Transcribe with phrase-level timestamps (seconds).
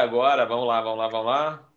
[0.00, 1.68] agora, vamos lá, vamos lá, vamos lá.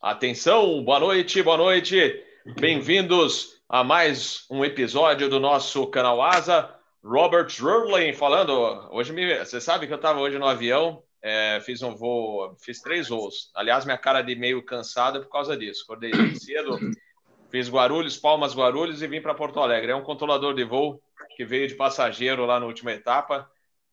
[0.00, 2.24] Atenção, boa noite, boa noite.
[2.60, 6.72] Bem-vindos a mais um episódio do nosso canal Asa.
[7.02, 8.52] Robert Rurlin falando.
[8.92, 12.80] Hoje me, você sabe que eu estava hoje no avião, é, fiz um voo, fiz
[12.80, 13.50] três voos.
[13.56, 15.82] Aliás, minha cara de meio cansada é por causa disso.
[15.82, 16.78] Acordei cedo,
[17.50, 19.90] fiz Guarulhos, Palmas, Guarulhos e vim para Porto Alegre.
[19.90, 21.02] É um controlador de voo
[21.36, 23.50] que veio de passageiro lá na última etapa.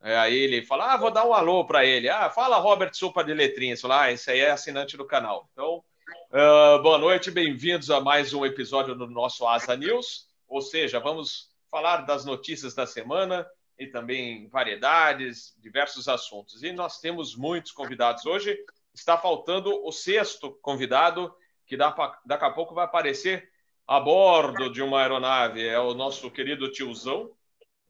[0.08, 2.08] É, aí ele fala: Ah, vou dar um alô para ele.
[2.08, 3.82] Ah, fala Robert Supa de Letrinhas.
[3.82, 5.50] Fala, ah, esse aí é assinante do canal.
[5.52, 5.84] Então,
[6.32, 10.30] uh, boa noite, bem-vindos a mais um episódio do nosso Asa News.
[10.48, 13.46] Ou seja, vamos falar das notícias da semana
[13.78, 16.64] e também variedades, diversos assuntos.
[16.64, 18.58] E nós temos muitos convidados hoje.
[18.94, 23.50] Está faltando o sexto convidado, que daqui a pouco vai aparecer
[23.86, 25.68] a bordo de uma aeronave.
[25.68, 27.30] É o nosso querido tiozão,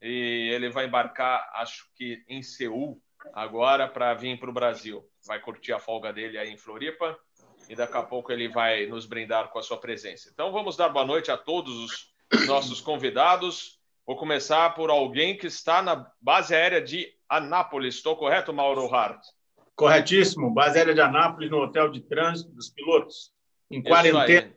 [0.01, 3.01] e ele vai embarcar, acho que em Seul,
[3.33, 5.03] agora, para vir para o Brasil.
[5.25, 7.17] Vai curtir a folga dele aí em Floripa
[7.69, 10.29] e daqui a pouco ele vai nos brindar com a sua presença.
[10.31, 12.13] Então vamos dar boa noite a todos os
[12.47, 13.77] nossos convidados.
[14.05, 17.95] Vou começar por alguém que está na base aérea de Anápolis.
[17.95, 19.21] Estou correto, Mauro Hart?
[19.75, 20.53] Corretíssimo.
[20.53, 23.31] Base aérea de Anápolis, no hotel de trânsito dos pilotos.
[23.69, 24.55] Em quarentena.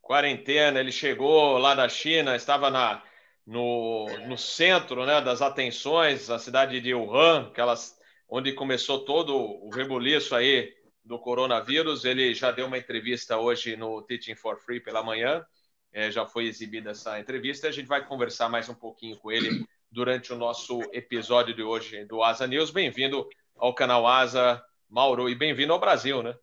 [0.00, 0.80] Quarentena.
[0.80, 3.02] Ele chegou lá da China, estava na
[3.46, 7.96] no, no centro né, das atenções, a cidade de Wuhan, aquelas,
[8.28, 10.72] onde começou todo o rebuliço aí
[11.04, 12.04] do coronavírus.
[12.04, 15.44] Ele já deu uma entrevista hoje no Teaching for Free pela manhã,
[15.92, 17.68] é, já foi exibida essa entrevista.
[17.68, 22.04] A gente vai conversar mais um pouquinho com ele durante o nosso episódio de hoje
[22.04, 22.70] do Asa News.
[22.70, 26.34] Bem-vindo ao canal Asa, Mauro, e bem-vindo ao Brasil, né?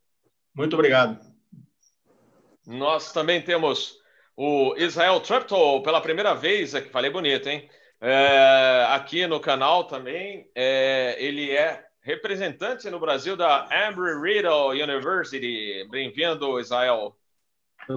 [0.53, 1.20] Muito obrigado.
[2.67, 3.98] Nós também temos
[4.42, 7.70] o Israel Treptow pela primeira vez, aqui, falei bonito, hein?
[8.00, 15.86] É, aqui no canal também, é, ele é representante no Brasil da Embry-Riddle University.
[15.92, 17.17] Bem-vindo, Israel.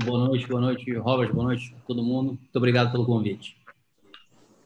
[0.04, 2.30] Boa noite, boa noite, Robert, boa noite a todo mundo.
[2.32, 3.56] Muito obrigado pelo convite.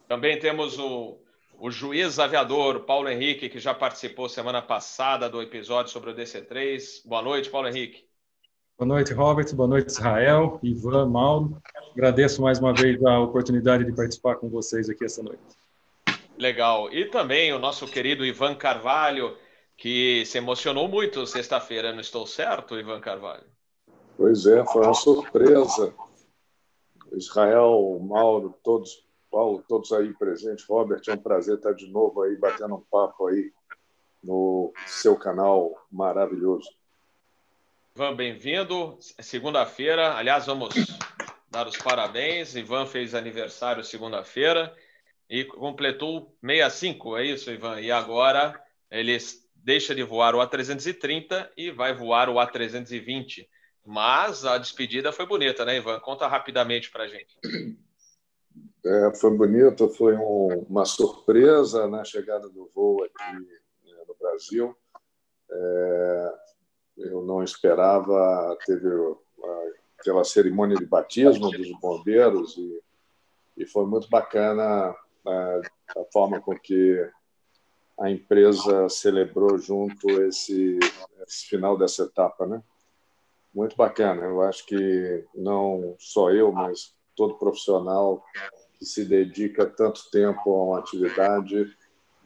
[0.07, 1.19] Também temos o,
[1.59, 7.07] o juiz aviador Paulo Henrique, que já participou semana passada do episódio sobre o DC3.
[7.07, 8.06] Boa noite, Paulo Henrique.
[8.79, 9.55] Boa noite, Robert.
[9.55, 11.59] Boa noite, Israel, Ivan, Mauro.
[11.93, 15.41] Agradeço mais uma vez a oportunidade de participar com vocês aqui essa noite.
[16.37, 16.93] Legal.
[16.93, 19.35] E também o nosso querido Ivan Carvalho,
[19.75, 21.91] que se emocionou muito sexta-feira.
[21.91, 23.45] Não estou certo, Ivan Carvalho?
[24.15, 25.91] Pois é, foi uma surpresa.
[27.13, 30.67] Israel, Mauro, todos, Paulo, todos aí presentes.
[30.69, 33.51] Robert, é um prazer estar de novo aí batendo um papo aí
[34.23, 36.76] no seu canal maravilhoso.
[37.97, 38.95] Ivan, bem-vindo.
[39.19, 40.69] Segunda-feira, aliás, vamos
[41.49, 42.55] dar os parabéns.
[42.55, 44.71] Ivan fez aniversário segunda-feira
[45.27, 47.81] e completou 65, é isso, Ivan?
[47.81, 48.53] E agora
[48.91, 49.17] ele
[49.55, 53.47] deixa de voar o A330 e vai voar o A320.
[53.83, 55.99] Mas a despedida foi bonita, né, Ivan?
[55.99, 57.35] Conta rapidamente para a gente.
[58.85, 64.77] É, foi bonito, foi um, uma surpresa na chegada do voo aqui né, no Brasil.
[65.49, 66.47] É,
[66.97, 68.57] eu não esperava.
[68.65, 68.87] Teve
[69.99, 72.81] aquela cerimônia de batismo dos bombeiros e,
[73.57, 75.61] e foi muito bacana a,
[75.97, 77.09] a forma com que
[77.99, 80.77] a empresa celebrou junto esse,
[81.27, 82.61] esse final dessa etapa, né?
[83.53, 84.23] Muito bacana.
[84.23, 88.23] Eu acho que não só eu, mas todo profissional
[88.77, 91.75] que se dedica tanto tempo a uma atividade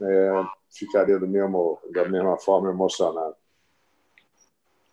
[0.01, 3.35] é, ficaria do mesmo, da mesma forma emocionado.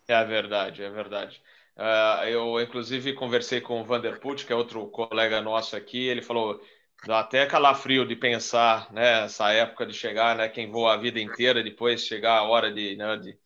[0.09, 1.39] É verdade, é verdade.
[1.77, 6.07] Uh, eu, inclusive, conversei com o Vanderput, que é outro colega nosso aqui.
[6.07, 6.59] Ele falou:
[7.05, 11.19] dá até calafrio de pensar, né, essa época de chegar, né, quem voa a vida
[11.19, 13.37] inteira, depois chegar a hora de, né, de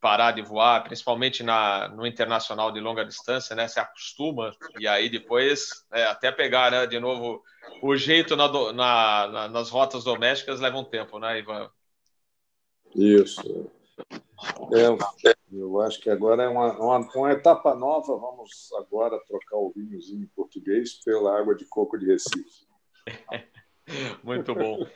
[0.00, 5.08] parar de voar, principalmente na, no internacional de longa distância, né, se acostuma e aí
[5.08, 7.42] depois é, até pegar, né, de novo
[7.82, 11.68] o jeito na, na, na, nas rotas domésticas leva um tempo, né, Ivan?
[12.94, 13.70] Isso.
[14.72, 18.16] É, eu acho que agora é uma, uma, uma, etapa nova.
[18.16, 22.66] Vamos agora trocar o vinhozinho em português pela água de coco de Recife.
[24.22, 24.86] Muito bom.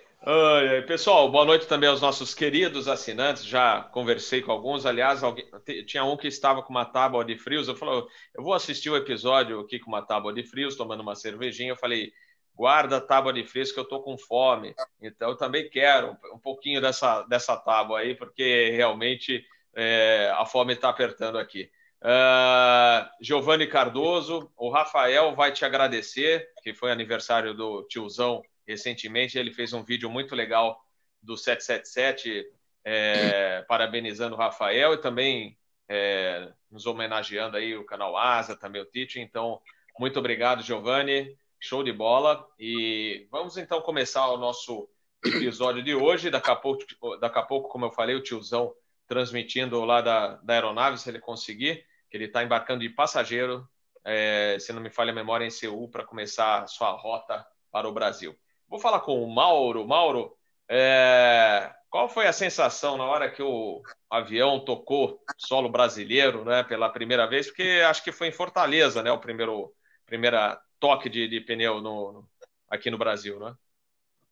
[0.86, 3.44] pessoal, boa noite também aos nossos queridos assinantes.
[3.44, 4.86] Já conversei com alguns.
[4.86, 5.46] Aliás, alguém,
[5.84, 7.68] tinha um que estava com uma tábua de frios.
[7.68, 8.02] Eu falei,
[8.34, 11.72] eu vou assistir o episódio aqui com uma tábua de frios, tomando uma cervejinha.
[11.72, 12.12] Eu falei,
[12.54, 14.74] guarda a tábua de frios que eu estou com fome.
[15.02, 19.44] Então, eu também quero um pouquinho dessa, dessa tábua aí, porque realmente
[19.76, 21.70] é, a fome está apertando aqui.
[22.02, 29.38] Uh, Giovanni Cardoso, o Rafael vai te agradecer, que foi aniversário do tiozão recentemente.
[29.38, 30.80] Ele fez um vídeo muito legal
[31.22, 32.46] do 777
[32.84, 35.58] é, parabenizando o Rafael e também
[35.88, 39.20] é, nos homenageando aí o canal Asa, também o Tite.
[39.20, 39.60] Então,
[39.98, 41.36] muito obrigado, Giovanni.
[41.60, 42.46] Show de bola.
[42.58, 44.88] E vamos então começar o nosso
[45.24, 46.30] episódio de hoje.
[46.30, 46.84] Daqui a pouco,
[47.20, 48.72] daqui a pouco como eu falei, o tiozão
[49.06, 53.68] transmitindo lá da, da aeronave, se ele conseguir, que ele está embarcando de passageiro,
[54.04, 57.88] é, se não me falha a memória, em Seul, para começar a sua rota para
[57.88, 58.36] o Brasil.
[58.68, 59.86] Vou falar com o Mauro.
[59.86, 60.36] Mauro,
[60.68, 66.88] é, qual foi a sensação na hora que o avião tocou solo brasileiro, né, pela
[66.88, 67.46] primeira vez?
[67.46, 69.72] Porque acho que foi em Fortaleza, né, o primeiro
[70.04, 72.28] primeira toque de, de pneu no, no,
[72.70, 73.54] aqui no Brasil, né?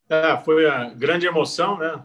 [0.08, 2.04] É, foi a grande emoção, né?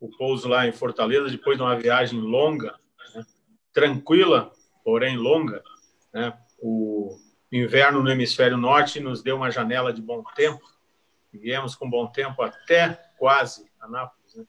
[0.00, 2.78] O pouso lá em Fortaleza depois de uma viagem longa,
[3.14, 3.24] né?
[3.72, 4.50] tranquila,
[4.82, 5.62] porém longa,
[6.12, 6.36] né?
[6.58, 7.18] O
[7.52, 10.62] inverno no hemisfério norte nos deu uma janela de bom tempo.
[11.32, 14.44] Viemos com bom tempo até quase Anápolis, né?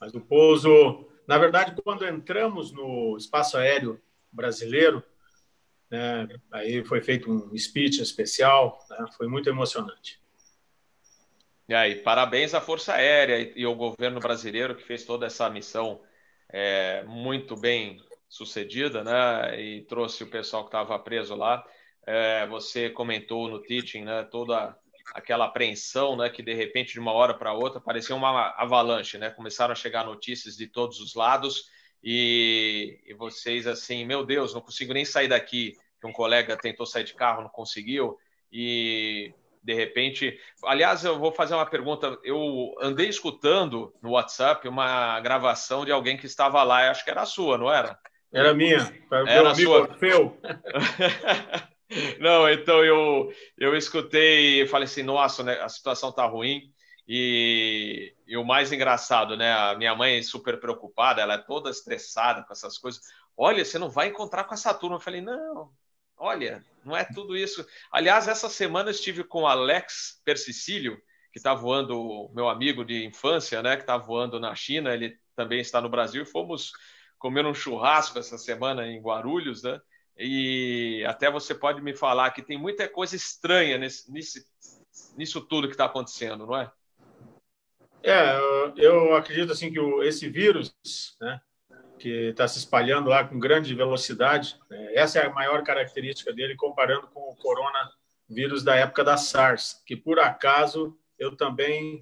[0.00, 4.00] Mas o pouso, na verdade, quando entramos no espaço aéreo
[4.30, 5.02] brasileiro,
[5.90, 6.28] né?
[6.50, 9.06] Aí foi feito um speech especial, né?
[9.16, 10.20] foi muito emocionante.
[11.68, 16.00] E aí, parabéns à Força Aérea e ao governo brasileiro que fez toda essa missão
[16.48, 19.60] é, muito bem sucedida, né?
[19.60, 21.64] E trouxe o pessoal que estava preso lá.
[22.06, 24.22] É, você comentou no teaching, né?
[24.30, 24.78] Toda
[25.12, 26.30] aquela apreensão, né?
[26.30, 29.30] Que de repente de uma hora para outra parecia uma avalanche, né?
[29.30, 31.68] Começaram a chegar notícias de todos os lados
[32.02, 35.74] e, e vocês assim, meu Deus, não consigo nem sair daqui.
[36.04, 38.16] Um colega tentou sair de carro, não conseguiu
[38.52, 39.34] e
[39.66, 40.38] de repente.
[40.64, 42.16] Aliás, eu vou fazer uma pergunta.
[42.22, 47.10] Eu andei escutando no WhatsApp uma gravação de alguém que estava lá, eu acho que
[47.10, 47.98] era a sua, não era?
[48.32, 49.80] Era minha, para era amigo sua.
[49.80, 50.38] Orfeu.
[52.20, 56.72] não, então eu, eu escutei e falei assim: nossa, né, a situação tá ruim.
[57.08, 59.52] E, e, o mais engraçado, né?
[59.52, 63.00] A minha mãe é super preocupada, ela é toda estressada com essas coisas.
[63.36, 64.96] Olha, você não vai encontrar com essa turma.
[64.96, 65.70] Eu falei, não,
[66.16, 67.66] olha, não é tudo isso.
[67.90, 70.96] Aliás, essa semana eu estive com Alex Persicílio,
[71.32, 73.76] que está voando, meu amigo de infância, né?
[73.76, 76.24] Que está voando na China, ele também está no Brasil.
[76.24, 76.72] Fomos
[77.18, 79.80] comer um churrasco essa semana em Guarulhos, né?
[80.18, 84.46] E até você pode me falar que tem muita coisa estranha nesse, nesse,
[85.16, 86.70] nisso tudo que está acontecendo, não é?
[88.02, 88.38] É,
[88.76, 90.74] eu acredito assim que o, esse vírus,
[91.20, 91.40] né,
[91.98, 96.54] que está se espalhando lá com grande velocidade, né, essa é a maior característica dele
[96.54, 102.00] comparando com o coronavírus da época da SARS, que por acaso eu também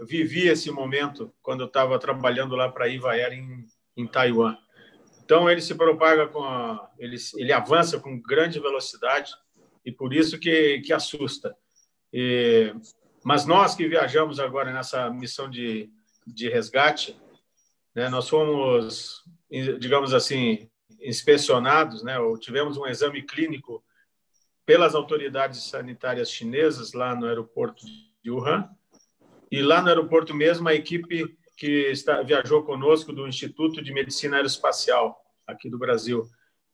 [0.00, 3.66] vivi esse momento quando eu estava trabalhando lá para a Iva Air em,
[3.96, 4.56] em Taiwan.
[5.24, 9.32] Então ele se propaga com a, ele, ele avança com grande velocidade
[9.84, 11.54] e por isso que, que assusta.
[12.12, 12.74] E
[13.24, 15.88] mas nós que viajamos agora nessa missão de,
[16.26, 17.16] de resgate,
[17.94, 19.22] né, nós fomos,
[19.78, 20.68] digamos assim,
[21.00, 23.84] inspecionados, né, ou tivemos um exame clínico
[24.64, 27.84] pelas autoridades sanitárias chinesas lá no aeroporto
[28.22, 28.68] de Wuhan.
[29.50, 34.36] E lá no aeroporto mesmo, a equipe que está, viajou conosco do Instituto de Medicina
[34.36, 36.26] Aeroespacial aqui do Brasil.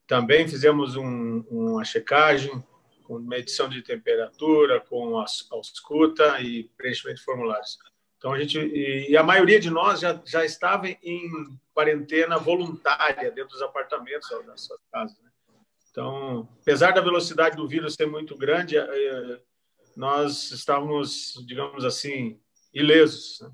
[0.07, 2.63] Também fizemos um, uma checagem,
[3.05, 7.79] com medição de temperatura, com a, ausculta e preenchimento de formulários.
[8.19, 11.31] Então a gente e, a maioria de nós já já estava em
[11.73, 15.17] quarentena voluntária dentro dos apartamentos das suas casas.
[15.23, 15.31] Né?
[15.91, 19.41] Então, apesar da velocidade do vírus ser muito grande, eh,
[19.97, 22.41] nós estávamos, digamos assim,
[22.75, 23.41] ilesos.
[23.41, 23.51] Né?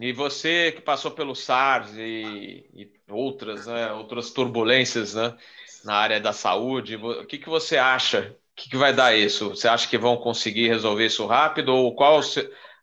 [0.00, 5.36] E você que passou pelo SARS e, e outras, né, outras turbulências, né?
[5.84, 6.96] na área da saúde.
[6.96, 8.36] O que, que você acha?
[8.52, 9.50] O que, que vai dar isso?
[9.50, 11.74] Você acha que vão conseguir resolver isso rápido?
[11.74, 12.20] Ou qual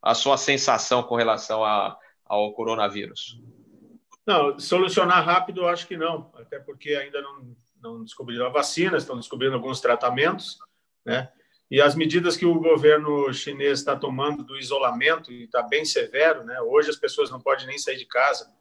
[0.01, 3.39] a sua sensação com relação a, ao coronavírus?
[4.25, 8.97] Não, solucionar rápido eu acho que não, até porque ainda não, não descobriram a vacina,
[8.97, 10.57] estão descobrindo alguns tratamentos,
[11.05, 11.29] né?
[11.69, 16.59] E as medidas que o governo chinês está tomando do isolamento está bem severo, né?
[16.61, 18.51] Hoje as pessoas não podem nem sair de casa,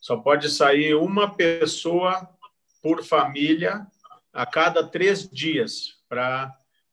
[0.00, 2.28] só pode sair uma pessoa
[2.82, 3.86] por família
[4.32, 6.52] a cada três dias para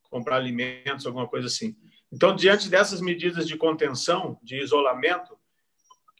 [0.10, 1.75] comprar alimentos, alguma coisa assim.
[2.13, 5.36] Então, diante dessas medidas de contenção, de isolamento,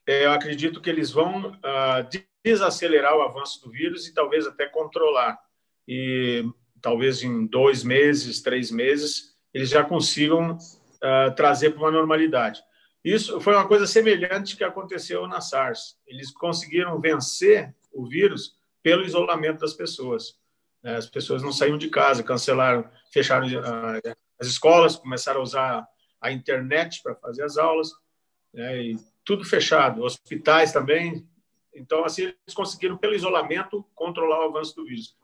[0.08, 4.66] é, eu acredito que eles vão uh, desacelerar o avanço do vírus e talvez até
[4.66, 5.40] controlar.
[5.88, 6.44] E
[6.82, 12.64] talvez em dois meses, três meses, eles já consigam uh, trazer para uma normalidade.
[13.06, 15.96] Isso foi uma coisa semelhante que aconteceu na SARS.
[16.08, 20.40] Eles conseguiram vencer o vírus pelo isolamento das pessoas.
[20.84, 20.96] Né?
[20.96, 24.00] As pessoas não saíam de casa, cancelaram, fecharam ah,
[24.40, 25.88] as escolas, começaram a usar
[26.22, 27.92] a internet para fazer as aulas,
[28.54, 28.82] né?
[28.82, 31.28] e tudo fechado, hospitais também.
[31.74, 35.16] Então, assim, eles conseguiram, pelo isolamento, controlar o avanço do vírus.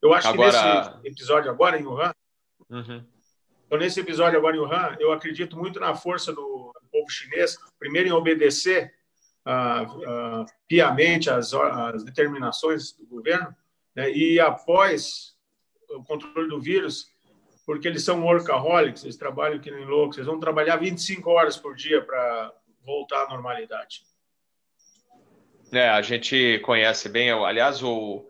[0.00, 0.50] Eu acho agora...
[0.50, 2.12] que nesse episódio agora, em Wuhan,
[2.68, 3.04] uhum.
[3.66, 8.08] então, nesse episódio agora em Wuhan, eu acredito muito na força do povo chinês, primeiro
[8.08, 8.92] em obedecer
[9.46, 13.56] uh, uh, piamente as, as determinações do governo,
[13.94, 15.36] né, e após
[15.90, 17.06] o controle do vírus,
[17.66, 21.74] porque eles são workaholics, eles trabalham que nem loucos, eles vão trabalhar 25 horas por
[21.74, 22.52] dia para
[22.84, 24.02] voltar à normalidade.
[25.72, 28.26] É, a gente conhece bem, aliás, o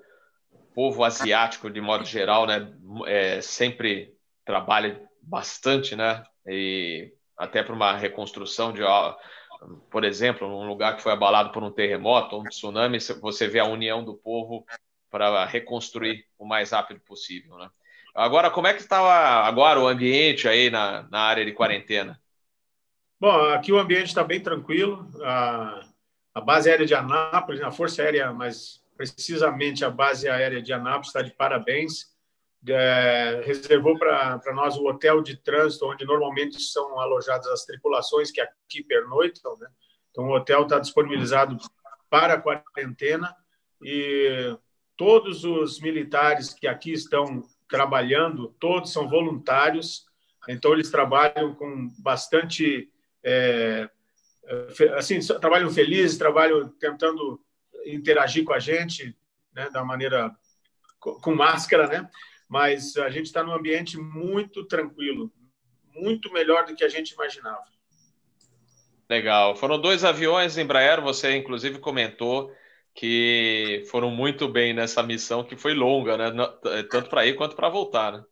[0.74, 2.72] povo asiático, de modo geral, né,
[3.06, 4.14] é, sempre
[4.44, 8.82] trabalha bastante, né, e até para uma reconstrução de,
[9.90, 13.64] por exemplo, um lugar que foi abalado por um terremoto um tsunami, você vê a
[13.64, 14.64] união do povo
[15.12, 17.70] para reconstruir o mais rápido possível, né.
[18.14, 18.98] Agora, como é que está
[19.46, 22.20] agora o ambiente aí na, na área de quarentena?
[23.18, 25.08] Bom, aqui o ambiente está bem tranquilo.
[25.22, 25.80] A,
[26.34, 31.06] a, base aérea de Anápolis, a Força Aérea, mas precisamente a base aérea de Anápolis
[31.06, 32.12] está de parabéns.
[32.68, 38.40] É, reservou para nós o hotel de trânsito, onde normalmente são alojadas as tripulações que
[38.40, 39.56] aqui pernoitam.
[39.56, 39.68] Né?
[40.10, 41.56] Então, o hotel está disponibilizado
[42.10, 43.34] para a quarentena
[43.82, 44.54] e
[45.02, 50.06] todos os militares que aqui estão trabalhando, todos são voluntários,
[50.48, 52.88] então eles trabalham com bastante.
[53.24, 53.90] É,
[54.46, 57.40] é assim, trabalham felizes, trabalham tentando
[57.84, 59.16] interagir com a gente
[59.52, 60.30] né, da maneira
[61.00, 62.08] com máscara, né?
[62.48, 65.32] Mas a gente está num ambiente muito tranquilo,
[65.96, 67.64] muito melhor do que a gente imaginava.
[69.10, 69.56] Legal.
[69.56, 72.54] Foram dois aviões Embraer, você inclusive comentou
[72.94, 76.26] que foram muito bem nessa missão que foi longa, né?
[76.66, 78.24] É, tanto para ir quanto para voltar, né?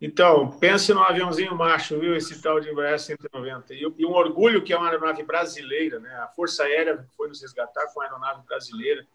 [0.00, 2.14] Então, pense num aviãozinho macho, viu?
[2.14, 3.72] Esse tal de Embraer 190.
[3.72, 6.14] E, um orgulho que é uma aeronave brasileira, né?
[6.16, 9.06] A Força Aérea foi nos resgatar com a aeronave brasileira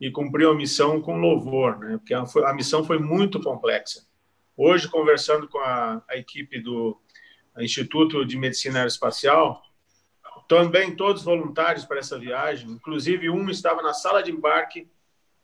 [0.00, 1.98] e cumpriu a missão com louvor, né?
[1.98, 4.06] Porque a, a missão foi muito complexa.
[4.56, 6.98] Hoje, conversando com a, a equipe do
[7.58, 9.60] Instituto de Medicina Aeroespacial,
[10.50, 14.90] também todos voluntários para essa viagem, inclusive um estava na sala de embarque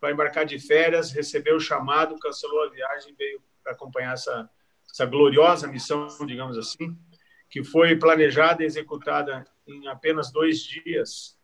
[0.00, 4.50] para embarcar de férias, recebeu o chamado, cancelou a viagem e veio acompanhar essa,
[4.90, 6.98] essa gloriosa missão, digamos assim,
[7.48, 11.38] que foi planejada e executada em apenas dois dias.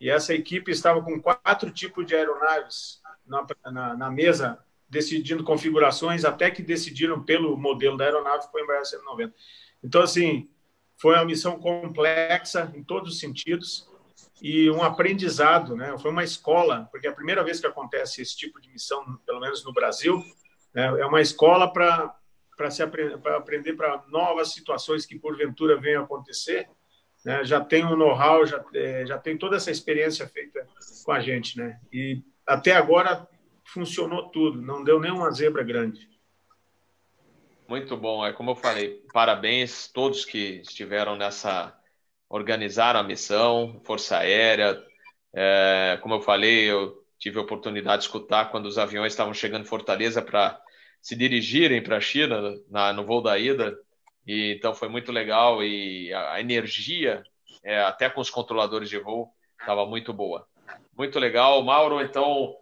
[0.00, 4.58] E essa equipe estava com quatro tipos de aeronaves na, na, na mesa,
[4.90, 9.32] decidindo configurações, até que decidiram pelo modelo da aeronave, que foi o Embraer 190.
[9.84, 10.50] Então, assim,
[11.00, 13.88] foi uma missão complexa em todos os sentidos
[14.42, 15.96] e um aprendizado, né?
[15.98, 19.40] Foi uma escola, porque é a primeira vez que acontece esse tipo de missão, pelo
[19.40, 20.22] menos no Brasil,
[20.74, 20.86] né?
[20.86, 22.14] é uma escola para
[22.56, 22.84] para se
[23.22, 26.68] para aprender para novas situações que porventura venham acontecer,
[27.24, 27.44] né?
[27.44, 30.66] Já tem um know-how, já é, já tem toda essa experiência feita
[31.04, 31.78] com a gente, né?
[31.92, 33.28] E até agora
[33.64, 36.08] funcionou tudo, não deu nenhuma zebra grande.
[37.68, 38.24] Muito bom.
[38.24, 41.78] É como eu falei, parabéns a todos que estiveram nessa,
[42.26, 44.82] organizaram a missão, Força Aérea.
[45.34, 49.64] É, como eu falei, eu tive a oportunidade de escutar quando os aviões estavam chegando
[49.64, 50.58] em Fortaleza para
[51.02, 53.78] se dirigirem para a China na, no voo da ida.
[54.26, 57.22] E, então foi muito legal e a, a energia,
[57.62, 59.28] é, até com os controladores de voo,
[59.60, 60.48] estava muito boa.
[60.96, 61.62] Muito legal.
[61.62, 62.54] Mauro, então,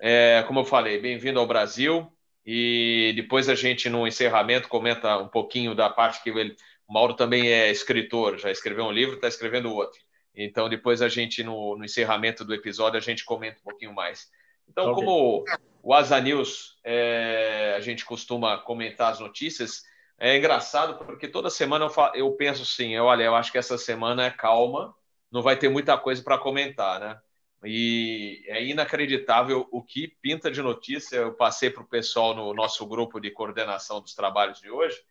[0.00, 2.12] é, como eu falei, bem-vindo ao Brasil.
[2.44, 6.56] E depois a gente, no encerramento, comenta um pouquinho da parte que ele.
[6.88, 10.00] O Mauro também é escritor, já escreveu um livro, está escrevendo outro.
[10.34, 14.28] Então, depois a gente, no, no, encerramento do episódio, a gente comenta um pouquinho mais.
[14.66, 15.04] Então, okay.
[15.04, 15.44] como
[15.82, 19.82] o Asa News, é, a gente costuma comentar as notícias,
[20.18, 23.76] é engraçado porque toda semana eu, falo, eu penso assim: olha, eu acho que essa
[23.76, 24.94] semana é calma,
[25.30, 27.20] não vai ter muita coisa para comentar, né?
[27.64, 31.16] E é inacreditável o que pinta de notícia.
[31.16, 35.02] Eu passei para o pessoal no nosso grupo de coordenação dos trabalhos de hoje,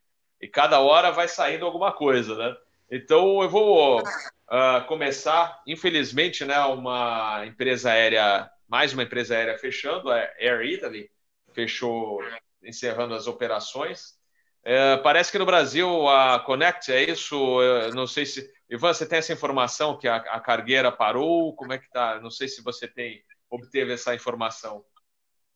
[0.42, 2.56] e cada hora vai saindo alguma coisa, né?
[2.90, 10.10] Então eu vou uh, começar, infelizmente, né, uma empresa aérea, mais uma empresa aérea fechando,
[10.10, 11.10] a Air Italy,
[11.54, 12.24] fechou,
[12.64, 14.16] encerrando as operações.
[14.64, 17.60] Uh, parece que no Brasil a Connect é isso,
[17.94, 21.56] não sei se Ivan, você tem essa informação que a, a cargueira parou?
[21.56, 22.20] Como é que está?
[22.20, 24.84] Não sei se você tem obteve essa informação.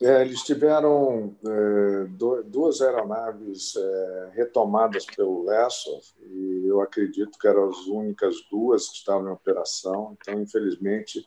[0.01, 2.05] É, eles tiveram é,
[2.45, 8.95] duas aeronaves é, retomadas pelo Lessor e eu acredito que eram as únicas duas que
[8.95, 10.17] estavam em operação.
[10.19, 11.23] Então, infelizmente,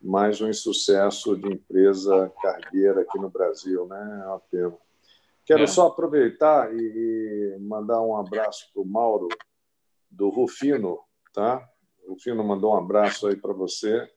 [0.00, 4.22] mais um insucesso de empresa cargueira aqui no Brasil, né?
[4.24, 4.78] É uma pena.
[5.44, 9.28] Quero só aproveitar e mandar um abraço para o Mauro
[10.10, 10.98] do Rufino,
[11.32, 11.68] tá?
[12.10, 14.10] o Fino mandou um abraço aí para você.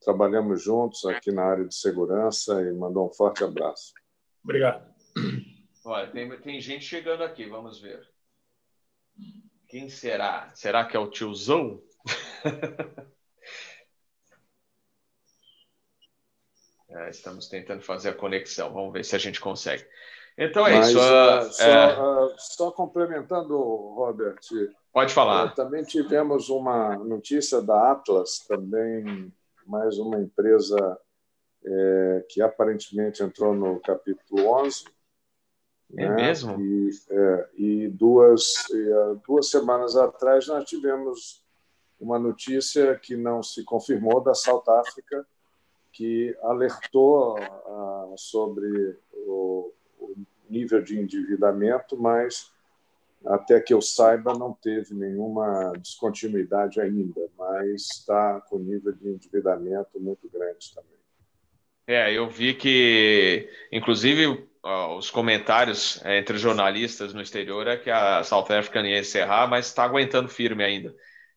[0.00, 3.92] Trabalhamos juntos aqui na área de segurança e mandou um forte abraço.
[4.42, 4.92] Obrigado.
[5.84, 8.08] Olha, tem, tem gente chegando aqui, vamos ver.
[9.68, 10.50] Quem será?
[10.54, 11.82] Será que é o tiozão?
[16.88, 18.72] é, estamos tentando fazer a conexão.
[18.72, 19.86] Vamos ver se a gente consegue.
[20.36, 20.98] Então é Mas, isso.
[20.98, 22.02] Uh, só, é...
[22.02, 24.40] Uh, só, complementando, Robert.
[24.92, 25.46] Pode falar.
[25.46, 29.32] Uh, também tivemos uma notícia da Atlas, também
[29.66, 30.98] mais uma empresa
[31.64, 34.84] é, que aparentemente entrou no capítulo 11.
[35.96, 36.14] É né?
[36.16, 36.60] mesmo?
[36.60, 38.52] E, é, e duas,
[39.26, 41.42] duas semanas atrás nós tivemos
[41.98, 45.26] uma notícia que não se confirmou da South África,
[45.92, 47.36] que alertou
[48.16, 49.72] sobre o
[50.48, 52.52] nível de endividamento, mas
[53.24, 59.98] até que eu saiba, não teve nenhuma descontinuidade ainda, mas está com nível de endividamento
[59.98, 60.94] muito grande também.
[61.86, 64.46] É, eu vi que, inclusive,
[64.96, 69.66] os comentários é, entre jornalistas no exterior é que a South Africa ia encerrar, mas
[69.66, 70.94] está aguentando firme ainda.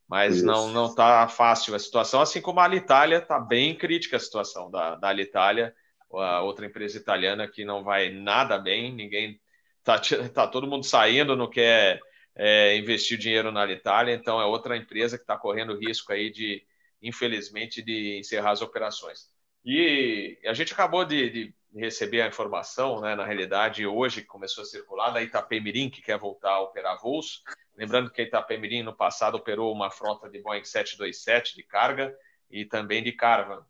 [0.08, 0.46] Mas Isso.
[0.46, 4.72] não não está fácil a situação, assim como a Alitalia está bem crítica a situação
[4.72, 5.76] da, da Alitalia
[6.14, 9.40] a outra empresa italiana que não vai nada bem, ninguém
[9.84, 10.00] tá,
[10.34, 12.00] tá todo mundo saindo, não quer
[12.36, 16.66] é, investir dinheiro na Itália, então é outra empresa que está correndo risco aí de,
[17.02, 19.30] infelizmente, de encerrar as operações.
[19.66, 24.66] E a gente acabou de, de receber a informação, né, na realidade, hoje começou a
[24.66, 27.44] circular da Itapemirim, que quer voltar a operar voos.
[27.76, 32.16] Lembrando que a Itapemirim, no passado, operou uma frota de Boeing 727 de carga
[32.50, 33.66] e também de Caravan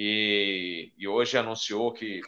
[0.00, 2.20] e, e hoje anunciou que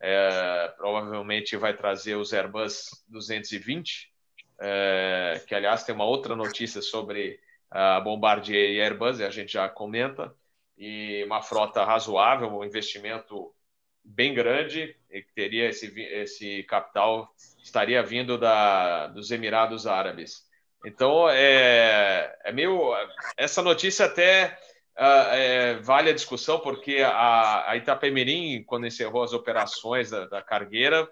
[0.00, 4.10] é, provavelmente vai trazer os Airbus 220,
[4.58, 7.38] é, que aliás tem uma outra notícia sobre
[7.70, 10.34] a Bombardier e Airbus, e a gente já comenta,
[10.78, 13.54] e uma frota razoável, um investimento
[14.02, 17.30] bem grande, e que teria esse, esse capital
[17.62, 20.48] estaria vindo da, dos Emirados Árabes.
[20.82, 22.94] Então, é, é meio.
[23.36, 24.58] Essa notícia até
[25.00, 31.08] é, vale a discussão, porque a, a Itapemirim, quando encerrou as operações da, da cargueira,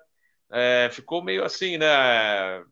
[0.51, 2.65] é, ficou meio assim, né?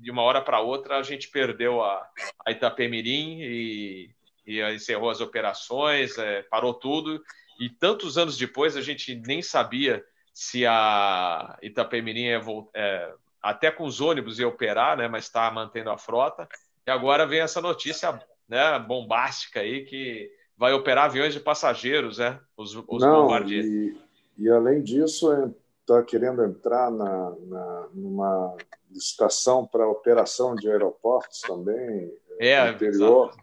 [0.00, 2.06] De uma hora para outra, a gente perdeu a,
[2.46, 4.10] a Itapemirim e,
[4.46, 7.20] e encerrou as operações, é, parou tudo.
[7.58, 12.40] E tantos anos depois, a gente nem sabia se a Itapemirim ia
[12.74, 13.12] é,
[13.42, 15.08] até com os ônibus ia operar, né?
[15.08, 16.48] Mas está mantendo a frota.
[16.86, 22.40] E agora vem essa notícia né, bombástica aí que vai operar aviões de passageiros, né?
[22.56, 23.96] Os, os Não, e,
[24.38, 25.32] e, além disso,
[25.80, 28.56] está querendo entrar na, na, numa
[28.90, 33.34] licitação para operação de aeroportos também é, no interior.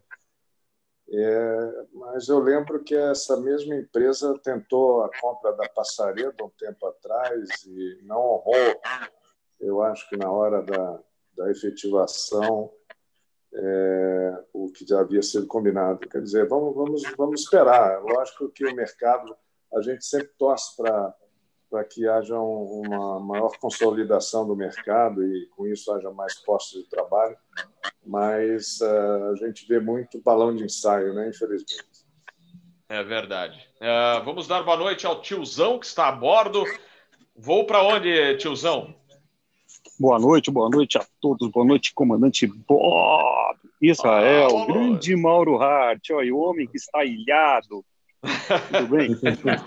[1.13, 6.87] É, mas eu lembro que essa mesma empresa tentou a compra da Passareda um tempo
[6.87, 8.81] atrás e não honrou.
[9.59, 10.99] Eu acho que na hora da,
[11.35, 12.71] da efetivação
[13.53, 15.99] é, o que já havia sido combinado.
[16.07, 18.01] Quer dizer, vamos, vamos, vamos esperar.
[18.01, 19.35] Lógico que o mercado,
[19.73, 21.15] a gente sempre torce para
[21.71, 26.89] para que haja uma maior consolidação do mercado e com isso haja mais postos de
[26.89, 27.37] trabalho,
[28.05, 31.29] mas uh, a gente vê muito balão de ensaio, né?
[31.29, 32.05] Infelizmente.
[32.89, 33.57] É verdade.
[33.77, 36.65] Uh, vamos dar boa noite ao tiozão que está a bordo.
[37.33, 38.93] Vou para onde, tiozão?
[40.01, 46.09] Boa noite, boa noite a todos, boa noite, comandante Bob, Israel, ah, grande Mauro Hart,
[46.09, 47.85] ó, o homem que está ilhado.
[48.19, 49.11] Tudo bem?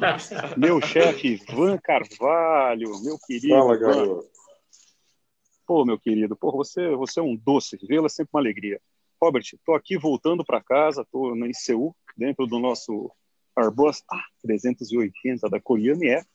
[0.58, 3.54] meu chefe Ivan Carvalho, meu querido.
[3.54, 4.28] Fala, garoto.
[5.64, 8.80] Pô, meu querido, pô, você, você é um doce, vê-lo é sempre uma alegria.
[9.22, 13.08] Robert, estou aqui voltando para casa, estou em Seul, dentro do nosso
[13.56, 16.26] Airbus ah, 380 da Korean Air.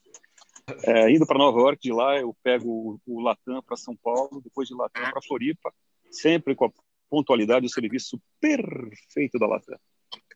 [0.84, 4.42] É, indo para Nova York, de lá eu pego o, o Latam para São Paulo,
[4.44, 5.74] depois de Latam para Floripa,
[6.12, 6.72] sempre com a
[7.10, 9.78] pontualidade e o serviço perfeito da Latam.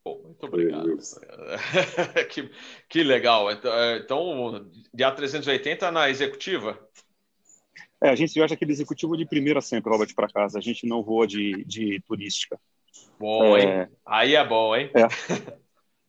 [0.05, 0.97] muito obrigado.
[2.29, 2.51] que,
[2.89, 3.51] que legal.
[3.51, 6.79] Então, é, então, de A380 na executiva?
[8.01, 10.59] É, a gente viaja aquele executivo de primeira sempre, Robert, para casa.
[10.59, 12.59] A gente não voa de, de turística.
[13.17, 13.61] Bom, é...
[13.61, 13.87] hein?
[14.05, 14.91] Aí é bom, hein?
[14.93, 15.53] É.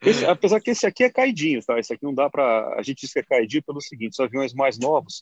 [0.04, 1.78] Esse, apesar que esse aqui é caidinho, tá?
[1.78, 2.74] Esse aqui não dá para.
[2.78, 5.20] A gente diz que é caidinho pelo seguinte: os aviões mais novos,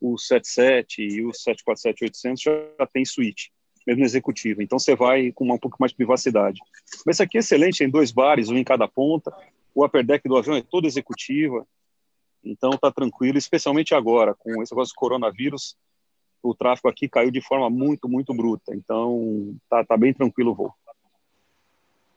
[0.00, 2.36] o 77 e o 747-800
[2.78, 3.52] já tem suíte,
[3.86, 4.62] mesmo executivo.
[4.62, 6.60] Então você vai com uma, um pouco mais de privacidade.
[7.06, 9.32] Mas esse aqui é excelente, tem dois bares, um em cada ponta.
[9.74, 11.66] O upper deck do avião é todo executiva.
[12.44, 15.76] Então tá tranquilo, especialmente agora, com esse negócio do coronavírus,
[16.42, 18.74] o tráfego aqui caiu de forma muito, muito bruta.
[18.74, 20.74] Então tá, tá bem tranquilo o voo.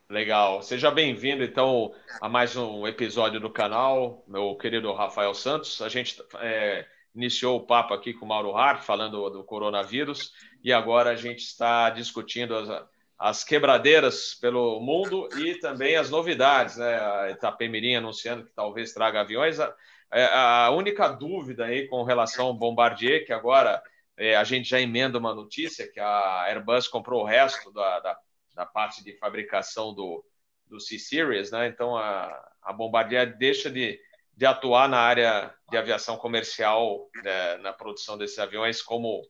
[0.10, 0.62] Legal.
[0.62, 5.82] Seja bem-vindo, então, a mais um episódio do canal, meu querido Rafael Santos.
[5.82, 10.32] A gente é, iniciou o papo aqui com o Mauro Hart, falando do coronavírus,
[10.64, 12.86] e agora a gente está discutindo as,
[13.20, 17.00] as quebradeiras pelo mundo e também as novidades, né?
[17.00, 19.60] A Itapemirim anunciando que talvez traga aviões.
[19.60, 19.76] A,
[20.10, 23.84] é, a única dúvida aí com relação ao Bombardier, que agora
[24.16, 28.18] é, a gente já emenda uma notícia, que a Airbus comprou o resto da, da
[28.58, 30.26] da parte de fabricação do,
[30.66, 31.68] do C-Series, né?
[31.68, 34.00] Então a, a Bombardier deixa de,
[34.36, 39.24] de atuar na área de aviação comercial, né, na produção desses aviões, como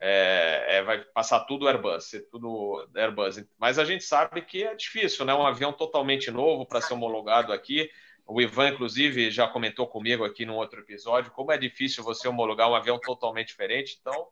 [0.00, 3.44] é, é, vai passar tudo Airbus, tudo Airbus.
[3.56, 5.32] Mas a gente sabe que é difícil, né?
[5.32, 7.88] Um avião totalmente novo para ser homologado aqui.
[8.26, 12.68] O Ivan, inclusive, já comentou comigo aqui num outro episódio como é difícil você homologar
[12.68, 13.96] um avião totalmente diferente.
[14.00, 14.26] Então,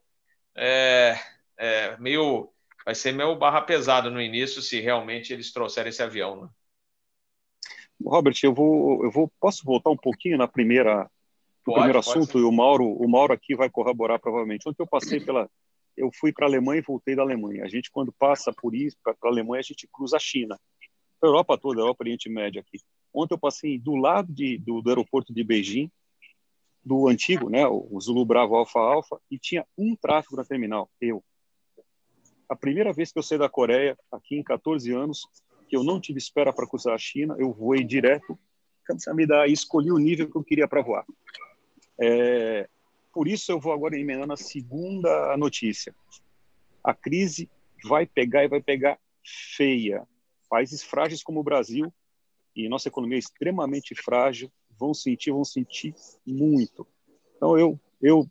[0.57, 1.17] é,
[1.57, 2.53] é meio
[2.90, 6.48] vai ser meio barra pesado no início se realmente eles trouxerem esse avião, né?
[8.05, 11.09] Robert, eu vou, eu vou, posso voltar um pouquinho na primeira,
[11.64, 14.68] no primeiro assunto e o Mauro, o Mauro aqui vai corroborar provavelmente.
[14.68, 15.48] Ontem eu passei pela,
[15.96, 17.62] eu fui para a Alemanha e voltei da Alemanha.
[17.62, 20.59] A gente quando passa por isso para a Alemanha a gente cruza a China,
[21.22, 22.83] a Europa toda, a Europa Oriente Médio aqui.
[23.14, 25.88] Ontem eu passei do lado de, do, do aeroporto de Beijing,
[26.85, 31.22] do antigo, né, o Zulu Bravo Alfa Alfa, e tinha um tráfego na terminal, eu
[32.51, 35.25] a primeira vez que eu saí da Coreia, aqui em 14 anos,
[35.69, 38.37] que eu não tive espera para cruzar a China, eu voei direto,
[39.15, 41.07] me e escolhi o nível que eu queria para voar.
[42.01, 42.69] É,
[43.15, 45.95] por isso eu vou agora emendando a segunda notícia.
[46.83, 47.49] A crise
[47.85, 48.99] vai pegar e vai pegar
[49.57, 50.05] feia.
[50.49, 51.93] Países frágeis como o Brasil
[52.57, 55.95] e nossa economia é extremamente frágil vão sentir, vão sentir
[56.27, 56.85] muito.
[57.37, 58.29] Então eu eu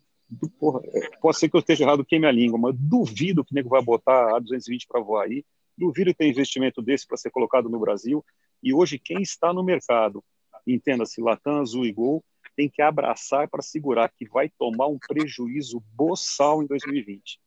[0.58, 3.54] porra, é, pode ser que eu esteja errado, queime a língua, mas duvido que o
[3.54, 5.44] nego vai botar a 220 para voar aí,
[5.76, 8.24] duvido ter investimento desse para ser colocado no Brasil,
[8.62, 10.22] e hoje quem está no mercado,
[10.66, 15.82] entenda-se Latam, Azul e Gol, tem que abraçar para segurar que vai tomar um prejuízo
[15.94, 17.40] boçal em 2020.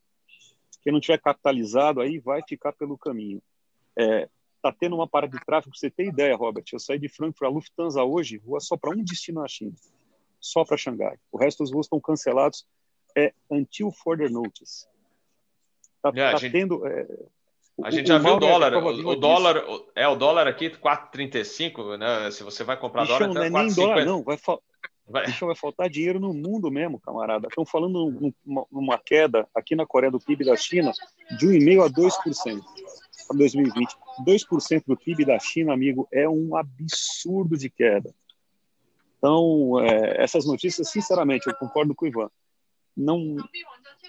[0.82, 3.42] Quem não tiver capitalizado aí vai ficar pelo caminho.
[3.98, 4.28] É,
[4.62, 6.66] tá tendo uma parada de tráfego, você tem ideia, Robert?
[6.74, 9.74] Eu saí de Frankfurt, a Lufthansa hoje voa só para um destino na China
[10.44, 11.18] só para Xangai.
[11.32, 12.66] O resto dos voos estão cancelados.
[13.16, 14.88] É until further notice.
[16.02, 16.86] Tá, é, tá gente, tendo.
[16.86, 17.08] É,
[17.82, 18.74] a gente já viu o dólar.
[18.76, 19.64] O, o dólar
[19.96, 22.32] é o dólar aqui 4,35, né?
[22.32, 24.24] Se você vai comprar Bichão, dólar, não é nem dólar, não.
[24.24, 24.58] Vai, fa...
[25.08, 25.28] vai.
[25.28, 27.48] Bichão, vai faltar dinheiro no mundo mesmo, camarada.
[27.48, 30.92] Estão falando numa, numa queda aqui na Coreia do PIB da China
[31.38, 32.62] de 1,5% a 2%
[33.28, 33.96] para 2020.
[34.26, 38.14] 2% do PIB da China, amigo, é um absurdo de queda.
[39.24, 42.30] Então, é, essas notícias, sinceramente, eu concordo com o Ivan.
[42.96, 43.38] Não,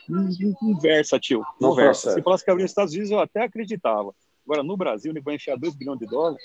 [0.09, 1.47] não, conversa, tio.
[1.61, 2.15] Não conversa.
[2.15, 4.13] Se falasse que abrir nos Estados Unidos, eu até acreditava.
[4.45, 6.45] Agora, no Brasil, ele vai enfiar 2 bilhões de dólares.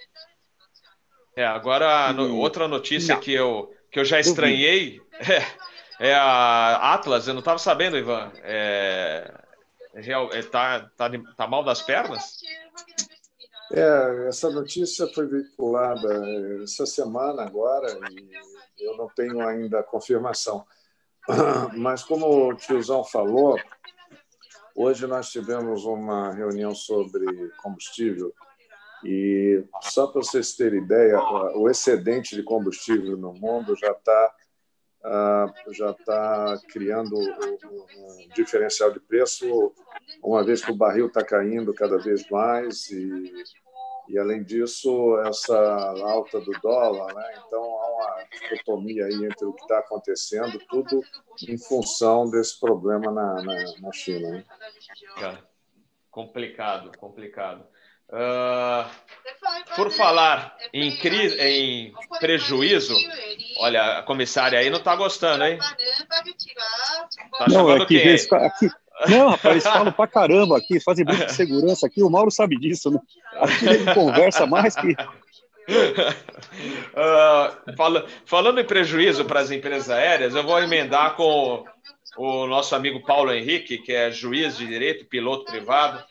[1.35, 5.01] É, agora, no, outra notícia que eu, que eu já estranhei
[5.99, 7.27] é, é a Atlas.
[7.27, 8.31] Eu não estava sabendo, Ivan.
[8.43, 9.33] É,
[9.95, 12.37] é, tá, tá, tá mal das pernas?
[13.71, 16.23] É, essa notícia foi veiculada
[16.63, 20.65] essa semana agora e eu não tenho ainda confirmação.
[21.77, 23.59] Mas, como o tiozão falou,
[24.75, 28.33] hoje nós tivemos uma reunião sobre combustível
[29.03, 31.19] e, só para vocês terem ideia,
[31.55, 34.35] o excedente de combustível no mundo já está
[35.71, 39.73] já está criando um diferencial de preço,
[40.21, 43.31] uma vez que o barril está caindo cada vez mais e
[44.09, 45.55] e, além disso, essa
[46.01, 47.43] alta do dólar, né?
[47.45, 50.99] então há uma dicotomia aí entre o que está acontecendo, tudo
[51.47, 54.31] em função desse problema na, na, na China.
[54.31, 54.45] Né?
[56.09, 57.67] Complicado, complicado.
[58.09, 58.89] Uh,
[59.75, 62.95] por falar em, crise, em prejuízo,
[63.59, 65.59] olha, a comissária aí não está gostando, hein?
[67.37, 68.15] Tá não, é que quem?
[68.15, 68.69] Aqui,
[69.07, 72.57] não, rapaz, eles falam pra caramba aqui, fazem briga de segurança aqui, o Mauro sabe
[72.57, 72.99] disso, né?
[73.35, 74.91] Aqui ele conversa mais que.
[74.91, 74.95] Uh,
[77.77, 81.63] fala, falando em prejuízo para as empresas aéreas, eu vou emendar com
[82.17, 86.03] o nosso amigo Paulo Henrique, que é juiz de direito, piloto privado.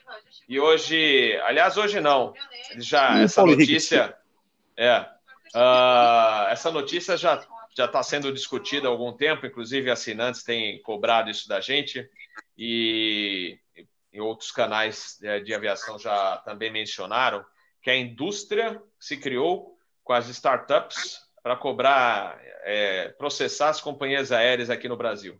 [0.49, 2.33] E hoje, aliás, hoje não,
[2.77, 4.17] já essa Paulo notícia, Henrique.
[4.77, 5.01] é,
[5.55, 7.45] uh, essa notícia já
[7.77, 12.09] já está sendo discutida há algum tempo, inclusive assinantes têm cobrado isso da gente
[12.57, 13.59] e
[14.11, 17.45] em outros canais de aviação já também mencionaram,
[17.81, 24.71] que a indústria se criou com as startups para cobrar, é, processar as companhias aéreas
[24.71, 25.39] aqui no Brasil.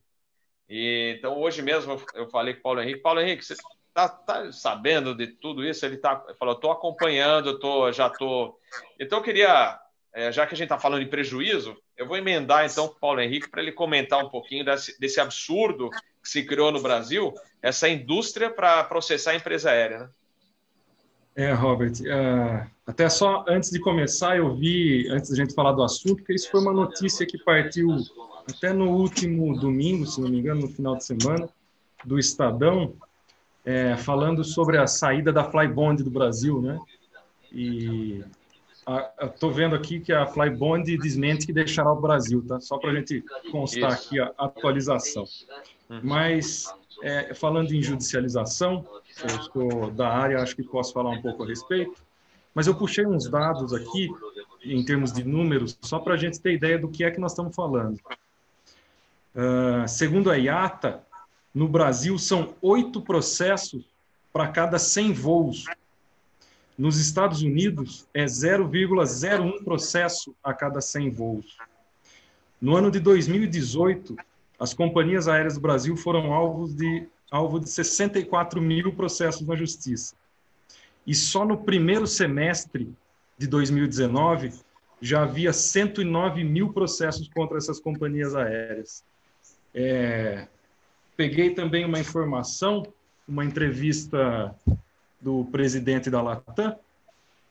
[0.70, 3.02] E, então, hoje mesmo eu falei com o Paulo Henrique.
[3.02, 3.56] Paulo Henrique, você
[3.94, 5.86] tá, tá sabendo de tudo isso?
[5.86, 8.58] Ele tá, falou, estou acompanhando, tô, já estou.
[9.00, 9.80] Então, eu queria,
[10.14, 13.20] é, já que a gente está falando de prejuízo, eu vou emendar então o Paulo
[13.20, 15.90] Henrique para ele comentar um pouquinho desse, desse, absurdo
[16.24, 20.00] que se criou no Brasil, essa indústria para processar a empresa aérea.
[20.00, 20.10] Né?
[21.36, 25.84] É, Robert, uh, até só antes de começar, eu vi, antes da gente falar do
[25.84, 27.98] assunto, que isso foi uma notícia que partiu
[28.50, 31.48] até no último domingo, se não me engano, no final de semana,
[32.04, 32.94] do Estadão,
[33.66, 36.80] é, falando sobre a saída da Flybond do Brasil, né?
[37.52, 38.24] E
[39.22, 42.60] estou vendo aqui que a Flybond desmente que deixará o Brasil, tá?
[42.60, 44.08] Só para a gente constar Isso.
[44.08, 45.26] aqui a atualização.
[45.90, 46.02] Uhum.
[46.04, 48.86] Mas, é, falando em judicialização,
[49.24, 52.02] eu sou da área, acho que posso falar um pouco a respeito,
[52.54, 54.10] mas eu puxei uns dados aqui,
[54.64, 57.32] em termos de números, só para a gente ter ideia do que é que nós
[57.32, 58.00] estamos falando.
[59.36, 61.04] Uh, segundo a IATA,
[61.54, 63.84] no Brasil são oito processos
[64.32, 65.66] para cada 100 voos
[66.80, 71.58] nos Estados Unidos, é 0,01 processo a cada 100 voos.
[72.62, 74.16] No ano de 2018,
[74.58, 80.16] as companhias aéreas do Brasil foram alvos de, alvo de 64 mil processos na justiça.
[81.06, 82.94] E só no primeiro semestre
[83.38, 84.54] de 2019
[85.02, 89.04] já havia 109 mil processos contra essas companhias aéreas.
[89.74, 90.48] É,
[91.20, 92.82] peguei também uma informação,
[93.28, 94.56] uma entrevista
[95.20, 96.80] do presidente da Latam,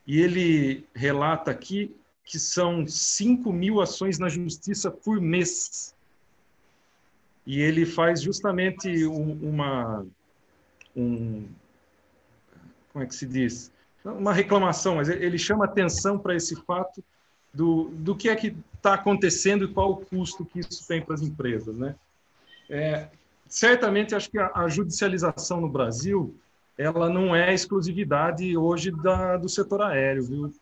[0.06, 5.94] e ele relata aqui que são 5 mil ações na justiça por mês.
[7.46, 10.06] E ele faz justamente uma.
[10.96, 11.46] Um,
[12.90, 13.70] como é que se diz?
[14.02, 17.04] Uma reclamação, mas ele chama atenção para esse fato
[17.52, 21.16] do, do que é que está acontecendo e qual o custo que isso tem para
[21.16, 21.76] as empresas.
[21.76, 21.94] Né?
[22.70, 23.08] É,
[23.48, 26.34] certamente, acho que a, a judicialização no Brasil
[26.78, 30.54] ela não é exclusividade hoje da, do setor aéreo, viu?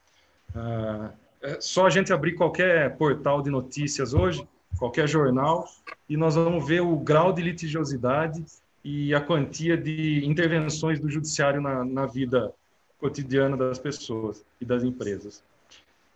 [0.54, 1.10] Ah,
[1.42, 4.46] é só a gente abrir qualquer portal de notícias hoje,
[4.78, 5.68] qualquer jornal,
[6.08, 8.42] e nós vamos ver o grau de litigiosidade
[8.82, 12.52] e a quantia de intervenções do judiciário na, na vida
[12.98, 15.44] cotidiana das pessoas e das empresas.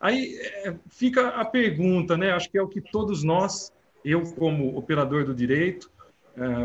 [0.00, 2.30] Aí é, fica a pergunta, né?
[2.30, 3.70] Acho que é o que todos nós,
[4.02, 5.90] eu como operador do direito,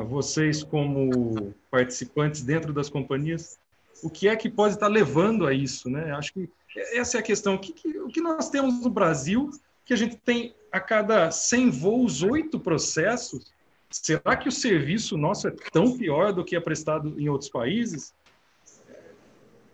[0.08, 3.58] vocês como participantes dentro das companhias,
[4.02, 6.12] o que é que pode estar levando a isso, né?
[6.12, 6.50] Acho que
[6.94, 7.56] essa é a questão.
[7.56, 9.50] O que, o que nós temos no Brasil
[9.86, 13.54] que a gente tem a cada 100 voos, oito processos?
[13.90, 18.14] Será que o serviço nosso é tão pior do que é prestado em outros países?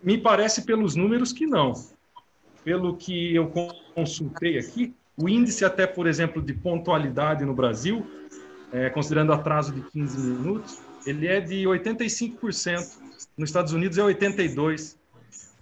[0.02, 1.72] Me parece pelos números que não.
[2.64, 3.50] Pelo que eu
[3.94, 8.06] consultei aqui, o índice até, por exemplo, de pontualidade no Brasil
[8.72, 12.98] é, considerando atraso de 15 minutos, ele é de 85%.
[13.36, 14.96] Nos Estados Unidos é 82%.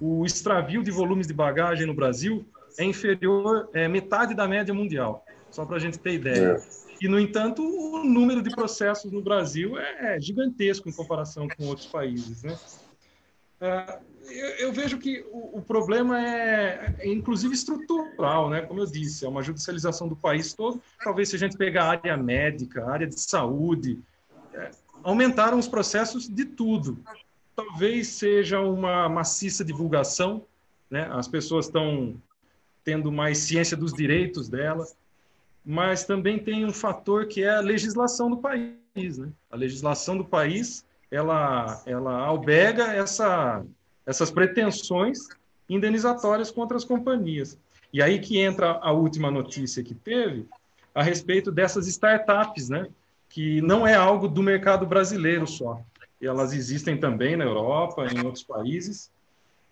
[0.00, 2.46] O extravio de volumes de bagagem no Brasil
[2.78, 6.56] é inferior, é metade da média mundial, só para a gente ter ideia.
[6.56, 6.80] É.
[7.02, 11.86] E, no entanto, o número de processos no Brasil é gigantesco em comparação com outros
[11.86, 12.42] países.
[12.42, 12.56] Né?
[13.60, 13.98] É,
[14.58, 18.62] eu, vejo que o, problema é, é, inclusive, estrutural, né?
[18.62, 20.80] Como eu disse, é uma judicialização do país todo.
[21.02, 23.98] Talvez se a gente pegar a área médica, a área de saúde,
[24.54, 24.70] é,
[25.02, 26.98] aumentaram os processos de tudo.
[27.54, 30.44] Talvez seja uma maciça divulgação,
[30.88, 31.08] né?
[31.12, 32.14] As pessoas estão
[32.84, 34.96] tendo mais ciência dos direitos delas,
[35.64, 39.28] mas também tem um fator que é a legislação do país, né?
[39.50, 43.64] A legislação do país, ela, ela alberga essa
[44.06, 45.18] essas pretensões
[45.68, 47.56] indenizatórias contra as companhias.
[47.92, 50.46] E aí que entra a última notícia que teve
[50.94, 52.88] a respeito dessas startups, né?
[53.28, 55.80] que não é algo do mercado brasileiro só.
[56.20, 59.10] Elas existem também na Europa, em outros países,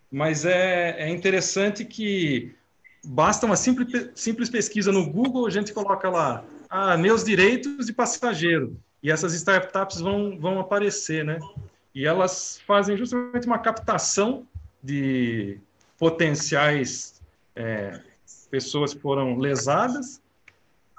[0.09, 2.55] mas é, é interessante que
[3.03, 7.93] basta uma simples, simples pesquisa no Google, a gente coloca lá, ah, meus direitos de
[7.93, 11.39] passageiro, e essas startups vão, vão aparecer, né?
[11.93, 14.47] e elas fazem justamente uma captação
[14.81, 15.59] de
[15.97, 17.21] potenciais
[17.55, 17.99] é,
[18.49, 20.21] pessoas que foram lesadas.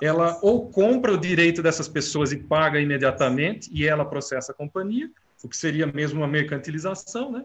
[0.03, 5.11] Ela ou compra o direito dessas pessoas e paga imediatamente, e ela processa a companhia,
[5.43, 7.45] o que seria mesmo uma mercantilização, né?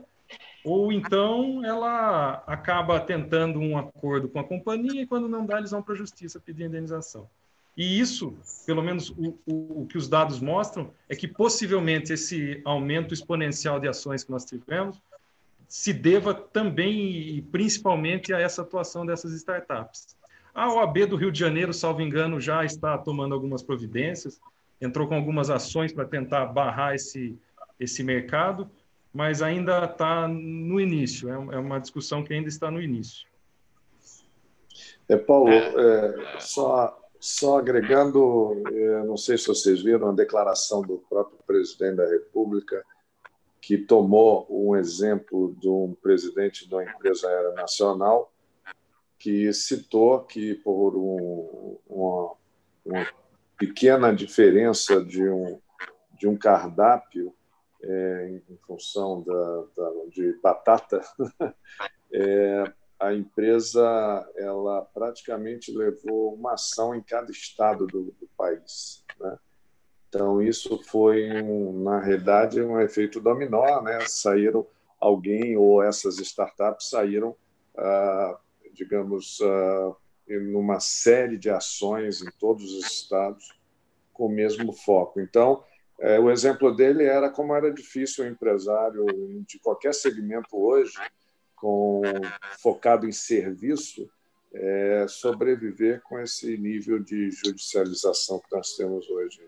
[0.63, 5.71] Ou então ela acaba tentando um acordo com a companhia e quando não dá, eles
[5.71, 7.29] vão para a justiça pedir indenização.
[7.77, 12.61] E isso, pelo menos o, o, o, que os dados mostram, é que possivelmente esse
[12.63, 15.01] aumento exponencial de ações que nós tivemos
[15.67, 20.15] se deva também e principalmente a essa atuação dessas startups.
[20.53, 24.39] A OAB do Rio de Janeiro, salvo engano, já está tomando algumas providências,
[24.79, 27.37] entrou com algumas ações para tentar barrar esse,
[27.77, 28.69] esse mercado,
[29.13, 33.27] mas ainda está no início, é, é uma discussão que ainda está no início.
[35.09, 40.97] É, Paulo, é, só, só agregando, é, não sei se vocês viram a declaração do
[41.09, 42.83] próprio presidente da República,
[43.61, 48.31] que tomou um exemplo de um presidente de uma empresa nacional,
[49.17, 52.35] que citou que por um, uma,
[52.85, 53.07] uma,
[53.57, 55.59] pequena diferença de um,
[56.19, 57.33] de um cardápio
[57.81, 61.01] é, em função da, da de batata,
[62.13, 63.83] é, a empresa
[64.37, 69.03] ela praticamente levou uma ação em cada estado do, do país.
[69.19, 69.37] Né?
[70.07, 71.27] Então, isso foi,
[71.73, 73.81] na realidade, um efeito dominó.
[73.81, 73.99] Né?
[74.07, 74.65] Saíram
[74.99, 77.35] alguém ou essas startups saíram,
[77.77, 78.39] ah,
[78.73, 79.95] digamos, ah,
[80.27, 83.53] numa série de ações em todos os estados
[84.13, 85.19] com o mesmo foco.
[85.19, 85.63] Então,
[85.99, 89.05] é, o exemplo dele era como era difícil o empresário
[89.45, 90.97] de qualquer segmento hoje
[91.55, 92.01] com,
[92.61, 94.09] focado em serviço,
[94.53, 99.41] é, sobreviver com esse nível de judicialização que nós temos hoje.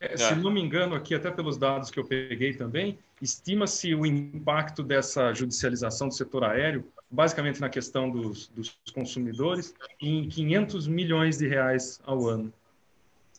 [0.00, 4.04] É, se não me engano, aqui, até pelos dados que eu peguei também, estima-se o
[4.04, 11.38] impacto dessa judicialização do setor aéreo, basicamente na questão dos, dos consumidores, em 500 milhões
[11.38, 12.52] de reais ao ano.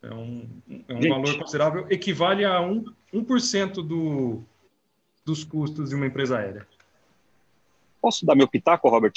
[0.01, 0.47] É um,
[0.87, 4.43] é um valor considerável, equivale a 1%, 1 do,
[5.23, 6.67] dos custos de uma empresa aérea.
[8.05, 9.13] Posso dar meu pitaco, Robert?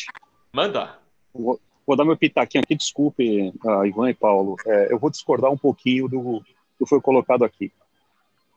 [0.51, 0.99] Manda.
[1.35, 4.57] Vou, vou dar meu pitaquinho aqui, desculpe, uh, Ivan e Paulo.
[4.67, 6.43] É, eu vou discordar um pouquinho do
[6.79, 7.71] que foi colocado aqui.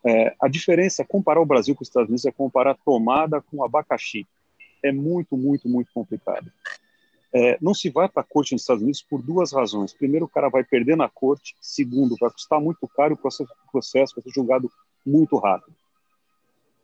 [0.05, 4.25] É, a diferença, comparar o Brasil com os Estados Unidos, é comparar tomada com abacaxi.
[4.81, 6.49] É muito, muito, muito complicado.
[7.33, 9.91] É, não se vai para a corte nos Estados Unidos por duas razões.
[9.91, 11.57] Primeiro, o cara vai perder na corte.
[11.59, 14.71] Segundo, vai custar muito caro o processo, o processo vai ser julgado
[15.05, 15.75] muito rápido.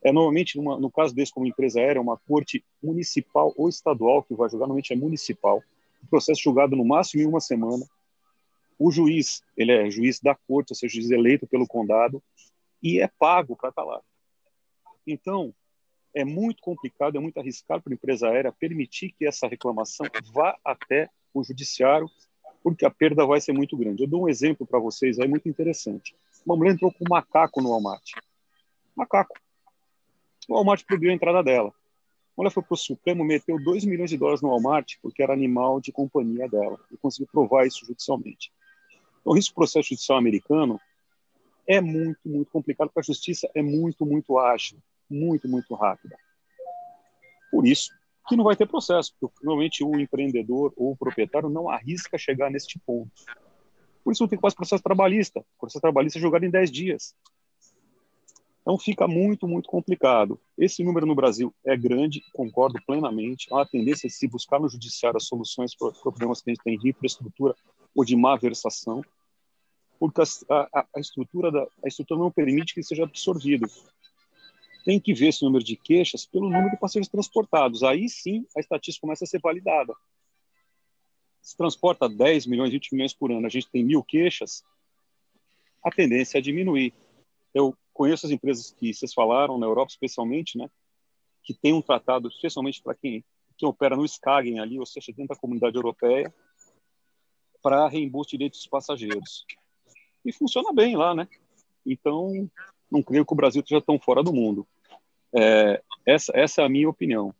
[0.03, 4.47] É normalmente, no caso desse, como empresa aérea, uma corte municipal ou estadual que vai
[4.49, 5.63] julgar, normalmente é municipal.
[6.03, 7.85] O processo julgado no máximo em uma semana.
[8.77, 12.21] O juiz, ele é juiz da corte, ou seja, juiz eleito pelo condado,
[12.81, 14.01] e é pago para estar tá lá.
[15.05, 15.53] Então,
[16.13, 20.57] é muito complicado, é muito arriscado para a empresa aérea permitir que essa reclamação vá
[20.63, 22.09] até o judiciário,
[22.63, 24.03] porque a perda vai ser muito grande.
[24.03, 26.15] Eu dou um exemplo para vocês aí muito interessante.
[26.45, 28.11] Uma mulher entrou com um macaco no Walmart.
[28.95, 29.35] Macaco
[30.47, 31.73] o Walmart proibiu a entrada dela.
[32.39, 35.81] Ela foi para o Supremo, meteu 2 milhões de dólares no Walmart porque era animal
[35.81, 38.51] de companhia dela e conseguiu provar isso judicialmente.
[39.21, 40.79] Então, o processo judicial americano
[41.67, 44.77] é muito, muito complicado, porque a justiça é muito, muito ágil,
[45.09, 46.15] muito, muito rápida.
[47.51, 47.91] Por isso
[48.27, 52.51] que não vai ter processo, porque normalmente o empreendedor ou o proprietário não arrisca chegar
[52.51, 53.11] neste ponto.
[54.03, 55.39] Por isso não tem quase processo trabalhista.
[55.39, 57.15] O processo trabalhista é jogado em 10 dias.
[58.67, 60.37] Então fica muito, muito complicado.
[60.57, 63.47] Esse número no Brasil é grande, concordo plenamente.
[63.49, 66.63] Há uma tendência de se buscar no judiciário as soluções para problemas que a gente
[66.65, 67.55] tem de infraestrutura
[67.95, 69.01] ou de má versação,
[69.97, 73.67] porque a, a, a estrutura da, a estrutura não permite que seja absorvido.
[74.83, 77.83] Tem que ver esse número de queixas pelo número de passageiros transportados.
[77.83, 79.95] Aí sim a estatística começa a ser validada.
[81.41, 84.61] Se transporta 10 milhões, 20 milhões por ano, a gente tem mil queixas,
[85.81, 86.93] a tendência é diminuir.
[87.53, 90.69] Eu conheço as empresas que vocês falaram, na Europa especialmente, né,
[91.43, 93.25] que tem um tratado, especialmente para quem,
[93.57, 96.31] quem opera no Skagen ali, ou seja, dentro da comunidade europeia,
[97.63, 99.45] para reembolso de direitos dos passageiros.
[100.23, 101.27] E funciona bem lá, né?
[101.83, 102.47] Então,
[102.91, 104.67] não creio que o Brasil esteja tão fora do mundo.
[105.33, 107.33] É, essa, essa é a minha opinião.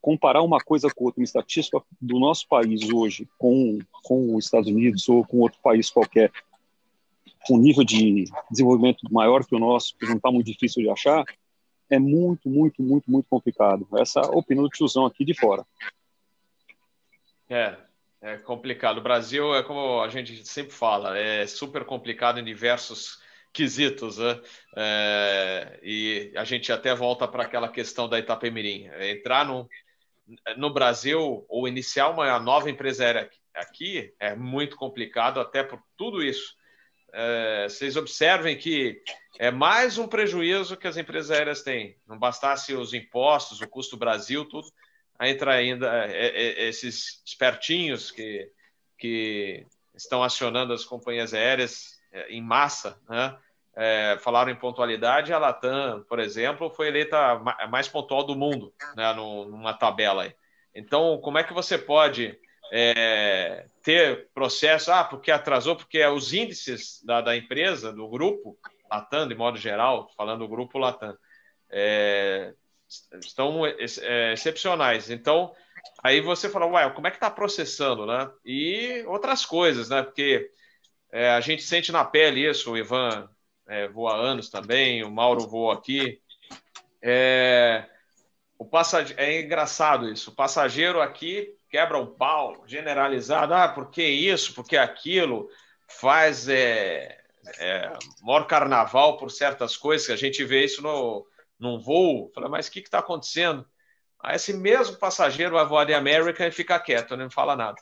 [0.00, 4.68] Comparar uma coisa com outra, uma estatística do nosso país hoje com, com os Estados
[4.68, 6.32] Unidos ou com outro país qualquer,
[7.46, 10.90] com um nível de desenvolvimento maior que o nosso, que não está muito difícil de
[10.90, 11.24] achar,
[11.88, 13.86] é muito, muito, muito, muito complicado.
[13.96, 15.64] Essa é a opinião do tiozão aqui de fora.
[17.48, 17.76] É,
[18.20, 18.98] é complicado.
[18.98, 24.40] O Brasil é como a gente sempre fala, é super complicado em diversos quesitos, né?
[24.76, 28.88] É, e a gente até volta para aquela questão da Itapemirim.
[29.00, 29.68] Entrar no,
[30.56, 36.22] no Brasil ou iniciar uma nova empresa aérea aqui é muito complicado, até por tudo
[36.22, 36.56] isso
[37.12, 39.02] é, vocês observem que
[39.38, 41.96] é mais um prejuízo que as empresas aéreas têm.
[42.06, 44.68] Não bastasse os impostos, o custo Brasil, tudo,
[45.20, 48.50] entra ainda é, é, é, esses espertinhos que,
[48.98, 53.36] que estão acionando as companhias aéreas é, em massa, né?
[53.78, 57.18] É, falaram em pontualidade, a Latam, por exemplo, foi eleita
[57.58, 60.22] a mais pontual do mundo, né, numa tabela.
[60.22, 60.34] Aí.
[60.74, 62.38] Então, como é que você pode
[62.72, 68.58] é, ter processo, ah, porque atrasou, porque os índices da, da empresa, do grupo
[68.90, 71.16] Latam, de modo geral, falando do grupo Latam,
[71.70, 72.54] é,
[73.20, 75.10] estão é, excepcionais.
[75.10, 75.52] Então,
[76.02, 78.30] aí você fala, ué, como é que está processando, né?
[78.44, 80.02] E outras coisas, né?
[80.02, 80.50] Porque
[81.12, 83.28] é, a gente sente na pele isso, o Ivan
[83.68, 86.20] é, voa anos também, o Mauro voa aqui.
[87.02, 87.84] É,
[88.58, 94.02] o passageiro, é engraçado isso, o passageiro aqui quebra um pau generalizado, ah, por que
[94.02, 95.48] isso, por que aquilo,
[95.88, 97.18] faz é,
[97.58, 97.92] é,
[98.22, 101.26] maior carnaval por certas coisas, que a gente vê isso no,
[101.58, 103.66] num voo, fala, mas o que está acontecendo?
[104.20, 107.80] Aí esse mesmo passageiro vai voar de América e fica quieto, não fala nada.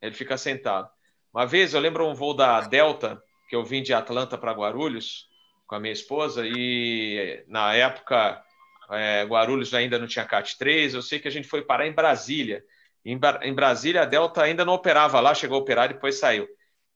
[0.00, 0.88] Ele fica sentado.
[1.32, 5.28] Uma vez eu lembro um voo da Delta, que eu vim de Atlanta para Guarulhos
[5.66, 8.42] com a minha esposa, e na época
[8.90, 11.92] é, Guarulhos ainda não tinha CAT 3, eu sei que a gente foi parar em
[11.92, 12.64] Brasília.
[13.04, 16.46] Em, em Brasília, a Delta ainda não operava lá, chegou a operar e depois saiu.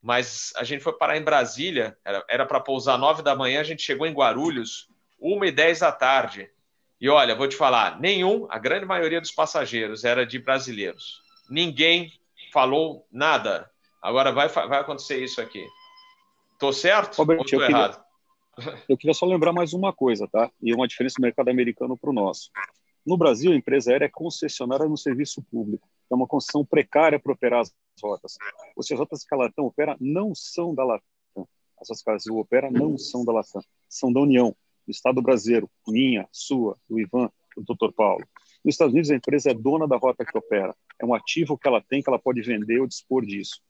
[0.02, 1.96] Mas a gente foi parar em Brasília,
[2.28, 4.88] era para pousar 9 da manhã, a gente chegou em Guarulhos,
[5.20, 6.50] 1 e 10 da tarde.
[7.00, 11.22] E olha, vou te falar, nenhum, a grande maioria dos passageiros era de brasileiros.
[11.48, 12.12] Ninguém
[12.52, 13.70] falou nada.
[14.02, 15.66] Agora vai, vai acontecer isso aqui.
[16.59, 18.05] Tô certo Robert, ou tô eu errado?
[18.55, 20.50] Queria, eu queria só lembrar mais uma coisa, tá?
[20.62, 22.50] E uma diferença do mercado americano para o nosso.
[23.05, 25.88] No Brasil, a empresa aérea é concessionária no serviço público.
[26.14, 28.36] É uma concessão precária para operar as rotas.
[28.80, 31.48] Seja, as rotas que a Latam opera não são da Latam.
[31.80, 33.62] As que a Brasil opera não são da Latam.
[33.88, 34.54] São da União,
[34.86, 37.92] do Estado brasileiro, minha, sua, do Ivan, do Dr.
[37.92, 38.24] Paulo.
[38.64, 40.74] Nos Estados Unidos, a empresa é dona da rota que opera.
[41.00, 43.60] É um ativo que ela tem, que ela pode vender ou dispor disso.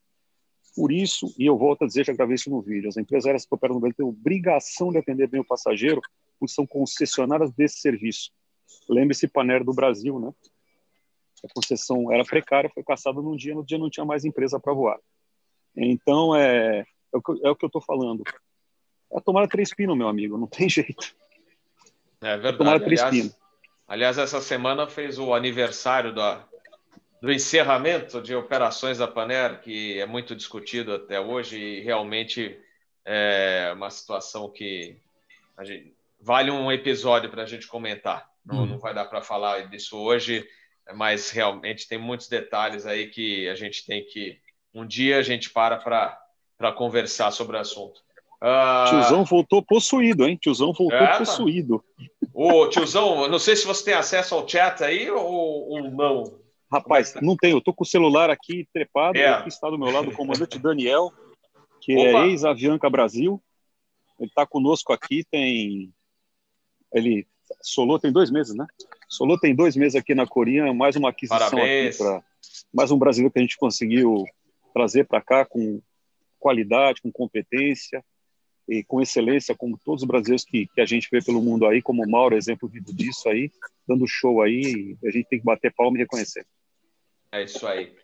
[0.77, 3.47] Por isso, e eu volto a dizer, já gravei isso no vídeo, as empresas aéreas
[3.47, 6.01] que operam no Brasil têm obrigação de atender bem o passageiro,
[6.39, 8.33] porque são concessionárias desse serviço.
[8.89, 10.33] Lembre-se Paner do Brasil, né?
[11.45, 14.73] A concessão era precária, foi caçada num dia, no dia não tinha mais empresa para
[14.73, 14.99] voar.
[15.77, 18.23] Então, é, é, o que, é o que eu estou falando.
[19.13, 21.15] É tomar três pinos, meu amigo, não tem jeito.
[22.21, 22.55] É verdade.
[22.55, 23.37] É tomar três aliás, pinos.
[23.87, 26.47] Aliás, essa semana fez o aniversário da,
[27.21, 32.59] do encerramento de operações da Paner, que é muito discutido até hoje e realmente
[33.05, 34.97] é uma situação que
[35.63, 38.29] gente, vale um episódio para a gente comentar.
[38.45, 38.67] Não, hum.
[38.67, 40.47] não vai dar para falar disso hoje,
[40.93, 44.39] mas realmente tem muitos detalhes aí que a gente tem que.
[44.75, 45.79] Um dia a gente para
[46.57, 48.01] para conversar sobre o assunto.
[48.43, 48.89] Uh...
[48.89, 50.39] Tiozão voltou possuído, hein?
[50.41, 51.85] Tiozão voltou é, possuído.
[52.33, 56.39] Ô, tiozão, não sei se você tem acesso ao chat aí ou, ou não.
[56.71, 57.57] Rapaz, não tenho.
[57.57, 59.17] Eu tô com o celular aqui trepado.
[59.17, 59.29] É.
[59.29, 61.13] Aqui está do meu lado o comandante Daniel,
[61.81, 62.25] que é Opa.
[62.25, 63.43] é ex-Avianca Brasil.
[64.19, 65.93] Ele está conosco aqui, tem.
[66.93, 67.27] Ele
[67.63, 68.67] Solou tem dois meses, né?
[69.09, 71.95] Solou tem dois meses aqui na Corinha, mais uma aquisição Parabéns.
[71.95, 72.23] aqui para
[72.73, 74.25] mais um brasileiro que a gente conseguiu
[74.73, 75.81] trazer para cá com
[76.39, 78.05] qualidade, com competência
[78.69, 81.81] e com excelência, como todos os brasileiros que, que a gente vê pelo mundo aí,
[81.81, 83.51] como o Mauro, exemplo vivo disso aí,
[83.87, 86.47] dando show aí, a gente tem que bater palma e reconhecer.
[87.31, 87.95] É isso aí.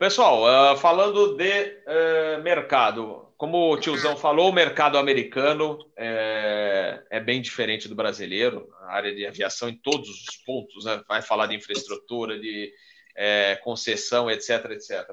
[0.00, 1.44] Pessoal, uh, falando de
[1.84, 8.66] uh, mercado, como o tiozão falou, o mercado americano é, é, bem diferente do brasileiro,
[8.80, 11.02] a área de aviação em todos os pontos, né?
[11.06, 12.72] vai falar de infraestrutura, de
[13.14, 15.06] é, concessão, etc, etc.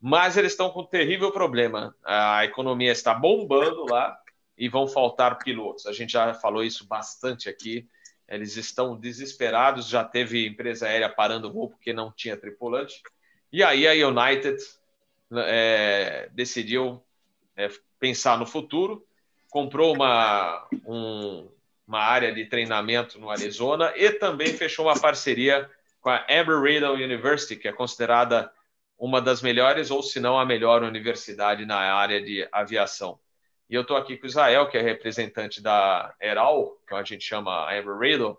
[0.00, 1.92] Mas eles estão com um terrível problema.
[2.04, 4.16] A economia está bombando lá
[4.56, 5.84] e vão faltar pilotos.
[5.86, 7.88] A gente já falou isso bastante aqui.
[8.28, 9.88] Eles estão desesperados.
[9.88, 13.02] Já teve empresa aérea parando o voo porque não tinha tripulante.
[13.52, 14.58] E aí a United
[15.36, 17.02] é, decidiu
[17.56, 17.68] é,
[17.98, 19.06] pensar no futuro,
[19.50, 21.48] comprou uma, um,
[21.86, 25.68] uma área de treinamento no Arizona e também fechou uma parceria
[26.00, 28.52] com a Embry-Riddle University, que é considerada
[28.98, 33.18] uma das melhores, ou se não a melhor universidade na área de aviação.
[33.70, 37.24] E eu estou aqui com o Israel, que é representante da ERAL, que a gente
[37.24, 38.38] chama Embry-Riddle,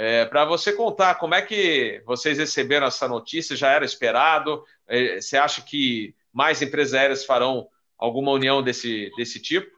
[0.00, 4.62] é, para você contar como é que vocês receberam essa notícia, já era esperado?
[4.86, 7.66] É, você acha que mais empresas aéreas farão
[7.98, 9.68] alguma união desse, desse tipo?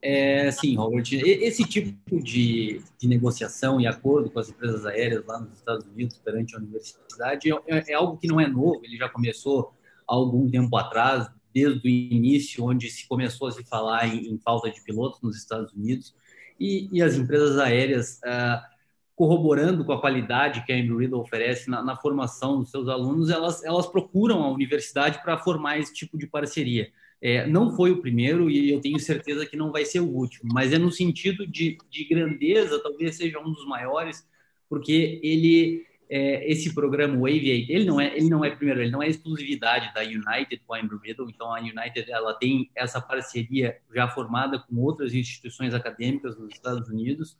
[0.00, 1.02] É, sim, Robert.
[1.10, 6.16] Esse tipo de, de, negociação e acordo com as empresas aéreas lá nos Estados Unidos
[6.18, 9.74] perante a universidade é, é, é algo que não é novo, ele já começou
[10.06, 14.38] há algum tempo atrás, desde o início, onde se começou a se falar em, em
[14.38, 16.14] falta de pilotos nos Estados Unidos,
[16.60, 18.20] e, e as empresas aéreas.
[18.24, 18.73] Uh,
[19.16, 23.30] corroborando com a qualidade que a Embry Riddle oferece na, na, formação dos seus alunos,
[23.30, 26.90] elas, elas procuram a universidade para formar esse tipo de parceria.
[27.22, 30.50] É, não foi o primeiro e eu tenho certeza que não vai ser o último,
[30.52, 34.26] mas é no sentido de, de grandeza, talvez seja um dos maiores,
[34.68, 39.02] porque ele é, esse programa Aviate, ele não é ele não é primeiro, ele não
[39.02, 43.78] é exclusividade da United com a Embry Riddle, então a United ela tem essa parceria
[43.94, 47.38] já formada com outras instituições acadêmicas nos Estados Unidos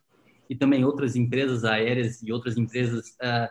[0.48, 3.48] e também outras empresas aéreas e outras empresas uh,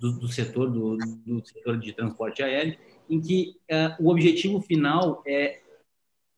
[0.00, 2.76] do, do, setor do, do, setor de transporte aéreo,
[3.08, 5.60] em que uh, o objetivo final é,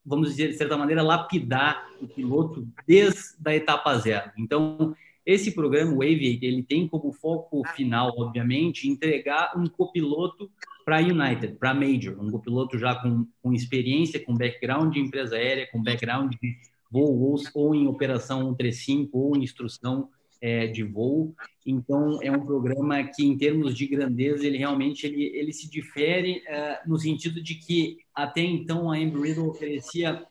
[0.04, 4.30] vamos dizer de certa maneira, lapidar o piloto desde a etapa zero.
[4.38, 4.94] Então,
[5.26, 10.48] esse programa, o Aviate, ele tem como foco final, obviamente, entregar um copiloto
[10.84, 15.00] para a United, para a Major, um copiloto já com, com experiência, com background de
[15.00, 16.56] empresa aérea, com background de
[16.90, 20.08] voo ou, em operação 135 ou em instrução
[20.40, 21.34] é, de voo.
[21.64, 26.42] Então, é um programa que, em termos de grandeza, ele realmente ele, ele se difere
[26.46, 30.24] é, no sentido de que, até então, a Embry-Riddle oferecia,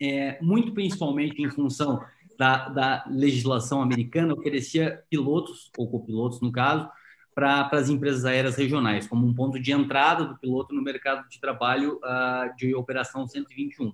[0.00, 2.00] é, muito principalmente em função
[2.38, 6.88] da, da legislação americana, oferecia pilotos, ou copilotos, no caso,
[7.34, 11.40] para as empresas aéreas regionais, como um ponto de entrada do piloto no mercado de
[11.40, 13.92] trabalho uh, de operação 121.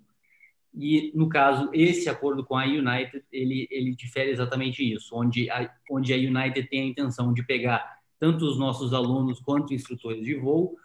[0.77, 5.71] E, no caso, esse acordo com a United, ele, ele difere exatamente isso, onde a,
[5.91, 10.35] onde a United tem a intenção de pegar tanto os nossos alunos quanto instrutores de
[10.35, 10.77] voo,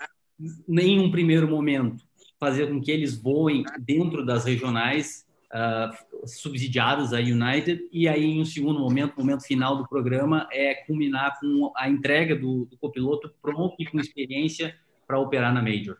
[0.69, 2.03] em um primeiro momento,
[2.39, 8.41] fazer com que eles voem dentro das regionais uh, subsidiadas a United, e aí, em
[8.41, 13.33] um segundo momento, momento final do programa, é culminar com a entrega do, do copiloto
[13.41, 14.75] pronto e com experiência
[15.07, 15.97] para operar na Major.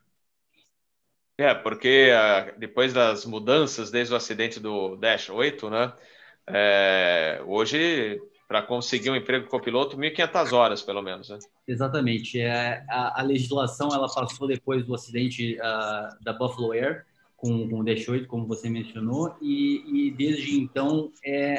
[1.40, 5.94] É, porque uh, depois das mudanças desde o acidente do Dash 8, né?
[6.46, 11.30] É, hoje, para conseguir um emprego copiloto, 1.500 horas, pelo menos.
[11.30, 11.40] Né?
[11.66, 12.42] Exatamente.
[12.42, 17.06] É, a, a, legislação ela passou depois do acidente uh, da Buffalo Air,
[17.38, 21.56] com, com o Dash 8, como você mencionou, e, e desde então é,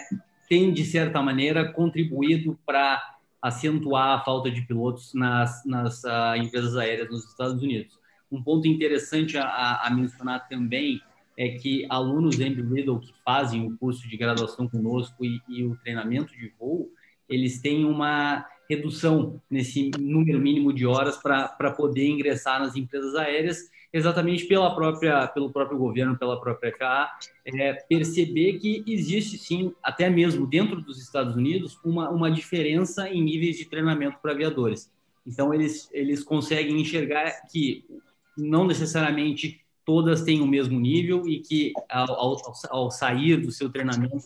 [0.47, 3.03] tem, de certa maneira, contribuído para
[3.41, 8.00] acentuar a falta de pilotos nas, nas uh, empresas aéreas nos Estados Unidos.
[8.31, 11.01] Um ponto interessante a, a mencionar também
[11.37, 16.37] é que alunos Embry-Riddle que fazem o curso de graduação conosco e, e o treinamento
[16.37, 16.91] de voo,
[17.29, 23.71] eles têm uma redução nesse número mínimo de horas para poder ingressar nas empresas aéreas
[23.93, 27.11] exatamente pela própria, pelo próprio governo, pela própria FAA,
[27.45, 33.23] é, perceber que existe sim, até mesmo dentro dos Estados Unidos, uma, uma diferença em
[33.23, 34.91] níveis de treinamento para aviadores.
[35.27, 37.85] Então, eles, eles conseguem enxergar que
[38.37, 42.37] não necessariamente todas têm o mesmo nível e que, ao, ao,
[42.71, 44.17] ao sair do seu treinamento,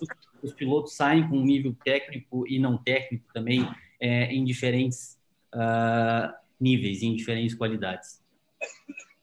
[0.43, 3.67] os pilotos saem com um nível técnico e não técnico também
[4.01, 5.19] é, em diferentes
[5.55, 8.23] uh, níveis, em diferentes qualidades.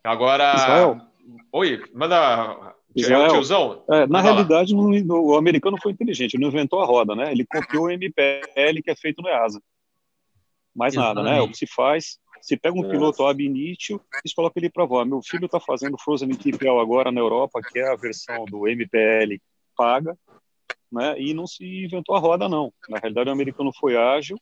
[0.04, 0.56] Agora.
[0.56, 1.02] Israel.
[1.52, 2.76] Oi, manda.
[2.94, 6.86] Israel, tiozão, é, na realidade, no, no, o americano foi inteligente, ele não inventou a
[6.86, 7.32] roda, né?
[7.32, 9.62] Ele copiou o MPL que é feito no EASA.
[10.76, 11.16] Mais Exatamente.
[11.16, 11.40] nada, né?
[11.40, 12.90] É o que se faz, se pega um é.
[12.90, 15.06] piloto ab initio e coloca ele para voar.
[15.06, 19.38] Meu filho está fazendo Frozen TPL agora na Europa, que é a versão do MPL
[19.76, 20.18] paga,
[20.92, 21.20] né?
[21.20, 22.74] E não se inventou a roda, não.
[22.90, 24.38] Na realidade, o americano foi ágil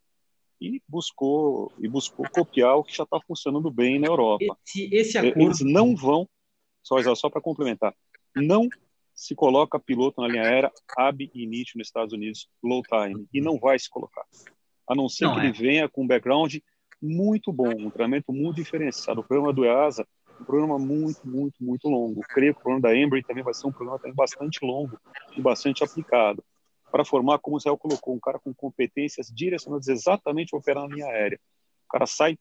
[0.59, 4.57] e buscou e buscou copiar o que já está funcionando bem na Europa.
[4.65, 5.41] Esse, esse acordo...
[5.41, 6.27] Eles não vão,
[6.83, 7.93] só, só para complementar,
[8.35, 8.67] não
[9.13, 13.57] se coloca piloto na linha aérea ab initio nos Estados Unidos, low time, e não
[13.57, 14.23] vai se colocar.
[14.87, 15.43] A não ser não, que é.
[15.43, 16.55] ele venha com um background
[17.01, 19.21] muito bom, um treinamento muito diferenciado.
[19.21, 20.05] O programa do EASA
[20.39, 22.21] um programa muito, muito, muito longo.
[22.21, 24.97] Creio que o programa da Embry também vai ser um programa também bastante longo
[25.35, 26.43] e bastante aplicado
[26.91, 30.95] para formar, como o Israel colocou, um cara com competências direcionadas exatamente para operar na
[30.95, 31.39] linha aérea.
[31.87, 32.37] O cara sai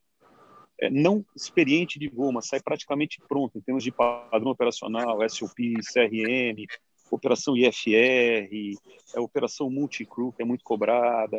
[0.81, 5.75] é, não experiente de voo, mas sai praticamente pronto em termos de padrão operacional, SOP,
[5.93, 6.67] CRM,
[7.11, 8.49] operação IFR,
[9.15, 11.37] é, operação multi-crew, que é muito cobrada.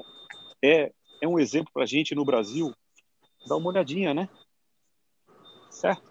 [0.62, 0.92] É,
[1.22, 2.74] é um exemplo para a gente no Brasil
[3.48, 4.30] dar uma olhadinha, né?
[5.70, 6.10] Certo?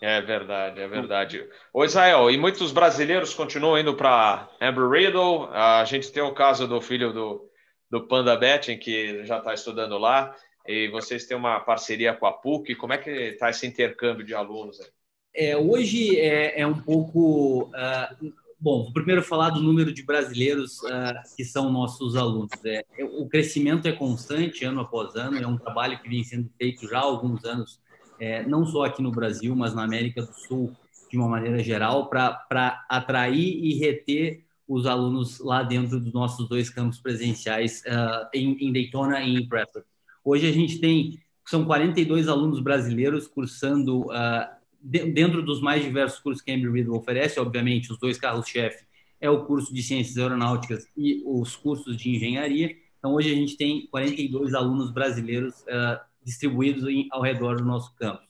[0.00, 1.48] É verdade, é verdade.
[1.72, 5.48] Ô Israel, e muitos brasileiros continuam indo para Amber Riddle.
[5.52, 7.50] A gente tem o caso do filho do,
[7.90, 10.36] do Panda Betting, que já está estudando lá.
[10.66, 12.74] E vocês têm uma parceria com a PUC.
[12.74, 14.88] Como é que está esse intercâmbio de alunos aí?
[15.34, 17.64] É, hoje é, é, um pouco.
[17.64, 18.32] Uh,
[18.66, 22.50] bom, vou primeiro falar do número de brasileiros uh, que são nossos alunos.
[22.64, 25.38] É, é, o crescimento é constante, ano após ano.
[25.38, 27.80] É um trabalho que vem sendo feito já há alguns anos
[28.18, 30.72] é, não só aqui no Brasil, mas na América do Sul,
[31.08, 36.68] de uma maneira geral, para atrair e reter os alunos lá dentro dos nossos dois
[36.68, 39.86] campos presenciais, uh, em, em, Daytona e em Prescott.
[40.24, 44.55] Hoje a gente tem, são 42 alunos brasileiros cursando uh,
[44.86, 48.84] dentro dos mais diversos cursos que a Embry-Riddle oferece, obviamente, os dois carros-chefe
[49.20, 52.76] é o curso de Ciências Aeronáuticas e os cursos de Engenharia.
[52.98, 57.94] Então, hoje a gente tem 42 alunos brasileiros uh, distribuídos em, ao redor do nosso
[57.96, 58.26] campus.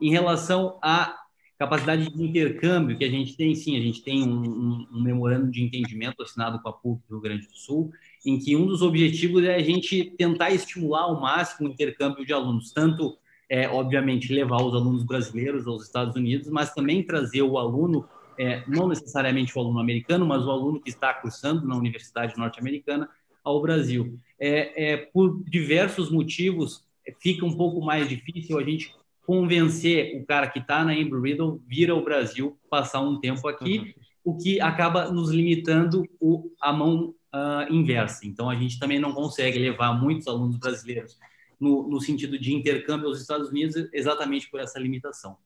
[0.00, 1.16] Em relação a
[1.58, 5.50] Capacidade de intercâmbio que a gente tem, sim, a gente tem um, um, um memorando
[5.50, 7.90] de entendimento assinado com a PUC do Rio Grande do Sul,
[8.24, 12.32] em que um dos objetivos é a gente tentar estimular ao máximo o intercâmbio de
[12.32, 13.18] alunos, tanto,
[13.48, 18.06] é, obviamente, levar os alunos brasileiros aos Estados Unidos, mas também trazer o aluno,
[18.38, 23.08] é, não necessariamente o aluno americano, mas o aluno que está cursando na Universidade Norte-Americana
[23.42, 24.18] ao Brasil.
[24.38, 26.84] É, é, por diversos motivos,
[27.20, 28.94] fica um pouco mais difícil a gente
[29.26, 33.78] convencer o cara que está na Embry-Riddle vir ao Brasil passar um tempo aqui,
[34.24, 34.32] uhum.
[34.32, 38.26] o que acaba nos limitando o, a mão uh, inversa.
[38.26, 41.18] Então, a gente também não consegue levar muitos alunos brasileiros
[41.60, 45.36] no, no sentido de intercâmbio aos Estados Unidos exatamente por essa limitação.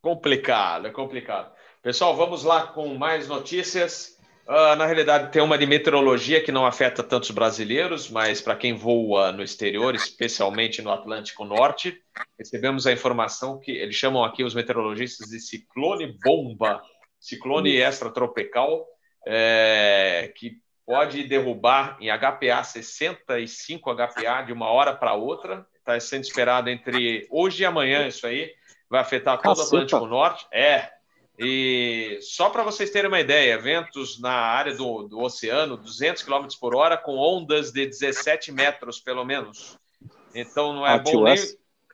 [0.00, 1.52] Complicado, é complicado.
[1.82, 4.18] Pessoal, vamos lá com mais notícias.
[4.46, 8.74] Uh, na realidade, tem uma de meteorologia que não afeta tantos brasileiros, mas para quem
[8.74, 11.96] voa no exterior, especialmente no Atlântico Norte,
[12.38, 16.82] recebemos a informação que eles chamam aqui os meteorologistas de ciclone bomba,
[17.20, 18.86] ciclone extratropical,
[19.26, 20.58] é, que
[20.90, 25.64] pode derrubar em HPA 65 HPA de uma hora para outra.
[25.78, 28.52] Está sendo esperado entre hoje e amanhã isso aí.
[28.88, 30.48] Vai afetar todo o Atlântico Norte.
[30.52, 30.90] É,
[31.38, 36.48] e só para vocês terem uma ideia, ventos na área do, do oceano, 200 km
[36.60, 39.78] por hora, com ondas de 17 metros, pelo menos.
[40.34, 41.36] Então não é bom nem,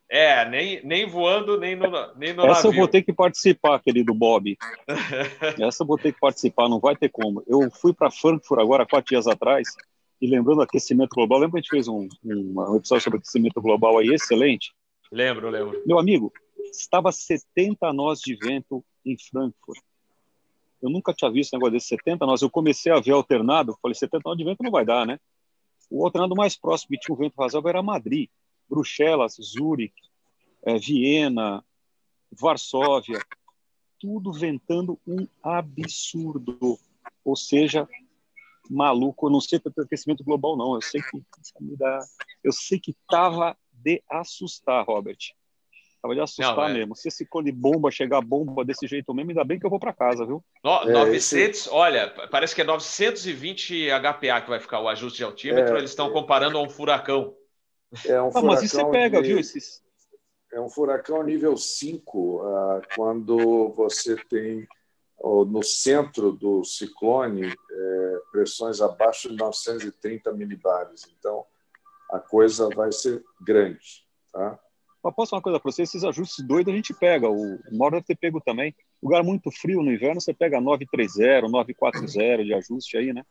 [0.09, 2.71] é, nem, nem voando, nem no, nem no Essa navio.
[2.71, 4.57] eu vou ter que participar, querido Bob.
[5.61, 7.43] Essa eu vou ter que participar, não vai ter como.
[7.47, 9.69] Eu fui para Frankfurt agora, quatro dias atrás,
[10.21, 13.61] e lembrando aquecimento global, lembra que a gente fez um, um, um episódio sobre aquecimento
[13.61, 14.73] global aí, excelente?
[15.11, 15.83] Lembro, lembro.
[15.85, 16.33] Meu amigo,
[16.71, 19.81] estava 70 nós de vento em Frankfurt.
[20.81, 22.43] Eu nunca tinha visto um negócio desse 70 nós.
[22.43, 25.19] Eu comecei a ver alternado, falei, 70 nós de vento não vai dar, né?
[25.91, 28.29] O alternado mais próximo que tinha um vento razoável era Madrid,
[28.69, 30.03] Bruxelas, Zurique,
[30.65, 31.65] é, Viena,
[32.31, 33.21] Varsóvia,
[33.99, 36.79] tudo ventando um absurdo.
[37.25, 37.89] Ou seja,
[38.71, 41.23] maluco, eu não sei tanto aquecimento global não, eu sei que
[42.43, 45.19] eu sei que tava de assustar, Robert.
[46.03, 46.73] Tava de assustar não, é.
[46.75, 46.95] mesmo.
[46.95, 49.93] Se esse cone bomba chegar bomba desse jeito mesmo, ainda bem que eu vou para
[49.93, 50.45] casa, viu?
[50.63, 51.69] No, é, 900, esse...
[51.71, 55.75] olha, parece que é 920 HPA que vai ficar o ajuste de altímetro.
[55.75, 57.35] É, eles estão comparando a um furacão.
[58.05, 59.29] É um ah, mas isso você pega, de...
[59.29, 59.39] viu?
[59.39, 59.83] Esses...
[60.53, 64.67] É um furacão nível 5, uh, quando você tem
[65.19, 71.03] uh, no centro do ciclone é, pressões abaixo de 930 milibares.
[71.19, 71.45] Então,
[72.11, 74.07] a coisa vai ser grande.
[74.33, 74.59] Tá?
[75.03, 75.83] Mas posso falar uma coisa para você?
[75.83, 77.29] Esses ajustes doidos a gente pega.
[77.29, 78.75] O Mauro deve ter pego também.
[79.03, 83.23] Lugar muito frio no inverno, você pega 930, 940 de ajuste aí, né?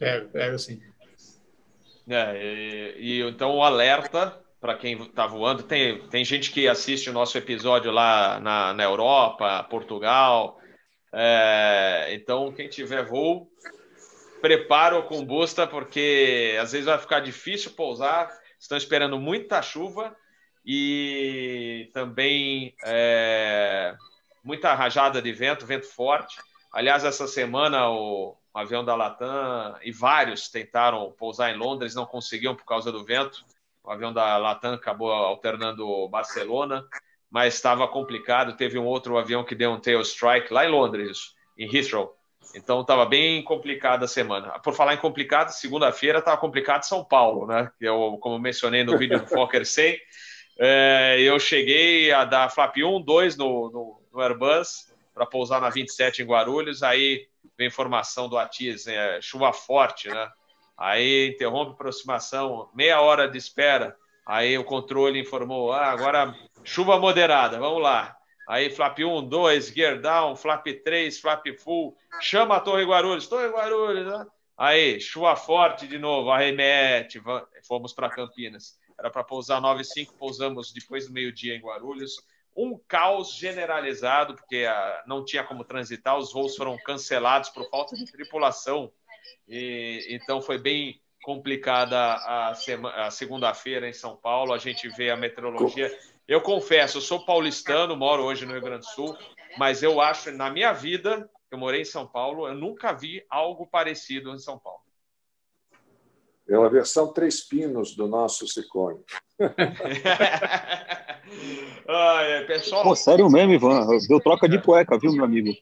[0.00, 0.80] É, pega sim.
[2.08, 5.64] É, e, e então o alerta para quem está voando.
[5.64, 10.60] Tem, tem gente que assiste o nosso episódio lá na, na Europa, Portugal.
[11.12, 13.50] É, então, quem tiver voo,
[14.40, 18.30] prepara o combusta, porque às vezes vai ficar difícil pousar.
[18.58, 20.16] Estão esperando muita chuva
[20.64, 23.96] e também é,
[24.44, 26.36] muita rajada de vento, vento forte.
[26.72, 32.54] Aliás, essa semana o, avião da Latam e vários tentaram pousar em Londres, não conseguiam
[32.54, 33.44] por causa do vento.
[33.82, 36.86] O avião da Latam acabou alternando Barcelona,
[37.30, 38.56] mas estava complicado.
[38.56, 42.14] Teve um outro avião que deu um tail strike lá em Londres, em Heathrow.
[42.54, 44.58] Então estava bem complicada a semana.
[44.58, 47.70] Por falar em complicado, segunda-feira estava complicado São Paulo, né?
[47.80, 49.98] Eu, como mencionei no vídeo do Fokker 100,
[50.58, 55.70] é, eu cheguei a dar flap 1, 2 no, no, no Airbus para pousar na
[55.70, 56.82] 27 em Guarulhos.
[56.82, 60.30] Aí vem informação do Atis, é, chuva forte, né?
[60.76, 63.96] Aí interrompe a aproximação, meia hora de espera.
[64.26, 66.34] Aí o controle informou: ah, agora
[66.64, 68.16] chuva moderada, vamos lá.
[68.48, 73.48] Aí flap 1, 2, gear down, flap 3, flap full, chama a Torre Guarulhos, Torre
[73.48, 74.26] Guarulhos, né?
[74.58, 77.20] Aí, chuva forte de novo, arremete,
[77.66, 82.16] fomos para Campinas era para pousar 9,5, pousamos depois do meio-dia em Guarulhos.
[82.54, 87.96] Um caos generalizado, porque ah, não tinha como transitar, os voos foram cancelados por falta
[87.96, 88.92] de tripulação.
[89.48, 92.50] E, então foi bem complicada a,
[93.06, 94.52] a segunda-feira em São Paulo.
[94.52, 95.96] A gente vê a meteorologia.
[96.26, 99.16] Eu confesso, eu sou paulistano, moro hoje no Rio Grande do Sul,
[99.56, 103.66] mas eu acho, na minha vida, eu morei em São Paulo, eu nunca vi algo
[103.66, 104.80] parecido em São Paulo.
[106.48, 109.00] É uma versão três pinos do nosso ciclone.
[111.88, 112.82] Ai, pessoal...
[112.82, 113.86] Pô, sério mesmo, Ivan.
[114.08, 115.52] Deu troca de cueca, viu, meu amigo?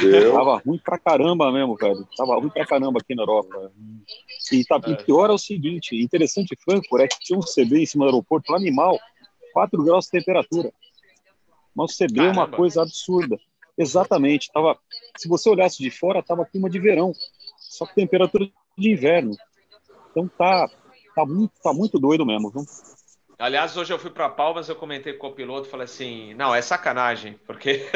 [0.00, 0.32] Deu.
[0.32, 2.06] Tava ruim pra caramba mesmo, velho.
[2.16, 3.72] Tava ruim pra caramba aqui na Europa.
[4.52, 7.86] E, tá, e pior é o seguinte: interessante Frankfurt é que tinha um CB em
[7.86, 8.98] cima do aeroporto, um animal,
[9.52, 10.72] 4 graus de temperatura.
[11.74, 13.36] Mas o CB é uma coisa absurda.
[13.76, 14.50] Exatamente.
[14.52, 14.78] Tava,
[15.16, 17.12] se você olhasse de fora, tava clima de verão,
[17.58, 19.32] só que temperatura de inverno.
[20.10, 20.68] Então tá,
[21.14, 22.64] tá muito, tá muito doido mesmo, viu?
[23.40, 26.60] Aliás, hoje eu fui para Palmas, eu comentei com o piloto, falei assim, não, é
[26.60, 27.86] sacanagem, porque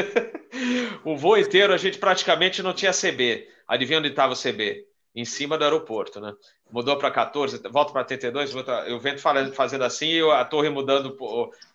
[1.05, 3.47] o voo inteiro a gente praticamente não tinha CB.
[3.69, 4.87] Adivinha onde estava o CB?
[5.15, 6.33] Em cima do aeroporto, né?
[6.73, 11.15] Mudou para 14, volta para 32, volta, o vento fazendo assim e a torre mudando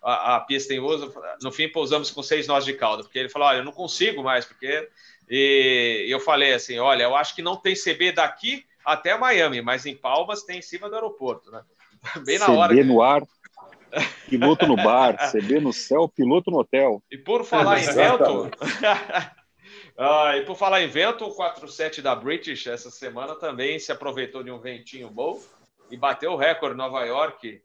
[0.02, 1.14] a, a, pista em uso.
[1.40, 4.22] No fim, pousamos com seis nós de calda, porque ele falou: olha, eu não consigo
[4.22, 4.88] mais, porque.
[5.28, 9.86] E eu falei assim: olha, eu acho que não tem CB daqui até Miami, mas
[9.86, 11.62] em Palmas tem em cima do aeroporto, né?
[12.24, 12.74] Bem na CB hora.
[12.74, 13.22] CB no ar,
[14.28, 17.02] piloto no bar, CB no céu, piloto no hotel.
[17.10, 18.50] E por falar em vento.
[19.98, 24.42] ah, e por falar em vento, o 47 da British essa semana também se aproveitou
[24.42, 25.40] de um ventinho bom
[25.90, 27.62] e bateu o recorde em Nova York.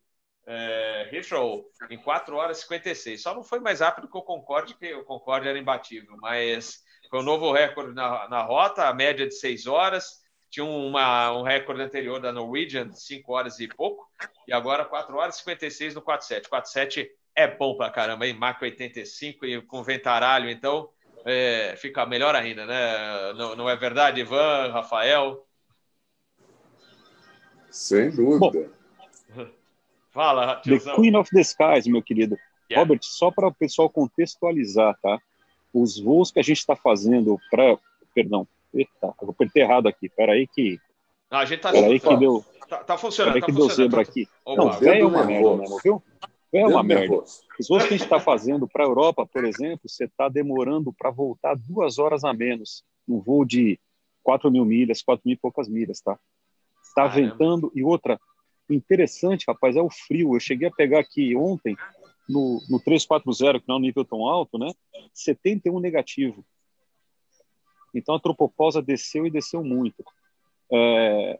[0.47, 3.20] É, Heathrow em 4 horas e 56.
[3.20, 7.20] Só não foi mais rápido que o Concorde, que o Concorde era imbatível, mas foi
[7.20, 10.24] um novo recorde na, na rota, a média de 6 horas
[10.55, 14.07] tinha uma, um recorde anterior da Norwegian, 5 horas e pouco,
[14.47, 16.47] e agora 4 horas e 56 no 47.
[16.47, 18.33] 47 é bom pra caramba, hein?
[18.33, 20.89] Marca 85 e com ventaralho, então
[21.25, 23.33] é, fica melhor ainda, né?
[23.33, 25.45] Não, não, é verdade, Ivan, Rafael?
[27.69, 28.71] Sem dúvida.
[29.35, 29.47] Bom,
[30.11, 30.95] Fala, tiozão.
[30.95, 32.37] The Queen of the Skies, meu querido.
[32.71, 32.79] Yeah.
[32.79, 35.19] Robert, só para o pessoal contextualizar, tá?
[35.73, 37.77] Os voos que a gente está fazendo para,
[38.13, 40.09] perdão, Eita, eu apertei errado aqui.
[40.09, 40.80] Peraí que.
[41.32, 42.45] Não, a gente tá, Peraí que deu.
[42.67, 43.34] Tá, tá funcionando.
[43.34, 44.28] Peraí tá que deu zebra aqui.
[44.43, 46.03] Opa, não, velho é uma merda mesmo, viu?
[46.51, 47.15] Velho é uma merda.
[47.59, 50.93] Os voos que a gente está fazendo para a Europa, por exemplo, você está demorando
[50.93, 52.84] para voltar duas horas a menos.
[53.07, 53.80] Um voo de
[54.23, 56.19] 4 mil milhas, 4 mil e poucas milhas, tá?
[56.84, 57.71] Está ventando.
[57.76, 58.19] E outra,
[58.69, 60.36] interessante, rapaz, é o frio.
[60.36, 61.78] Eu cheguei a pegar aqui ontem,
[62.28, 64.71] no, no 340, que não é um nível tão alto, né?
[65.13, 66.43] 71 negativo.
[67.97, 70.03] Então a tropopausa desceu e desceu muito.
[70.71, 71.39] É,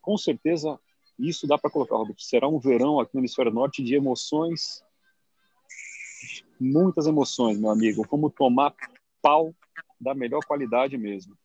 [0.00, 0.78] com certeza,
[1.18, 2.16] isso dá para colocar, Robert.
[2.18, 4.82] Será um verão aqui no hemisfério norte de emoções,
[6.60, 8.06] muitas emoções, meu amigo.
[8.10, 8.74] Vamos tomar
[9.20, 9.54] pau
[10.00, 11.36] da melhor qualidade mesmo.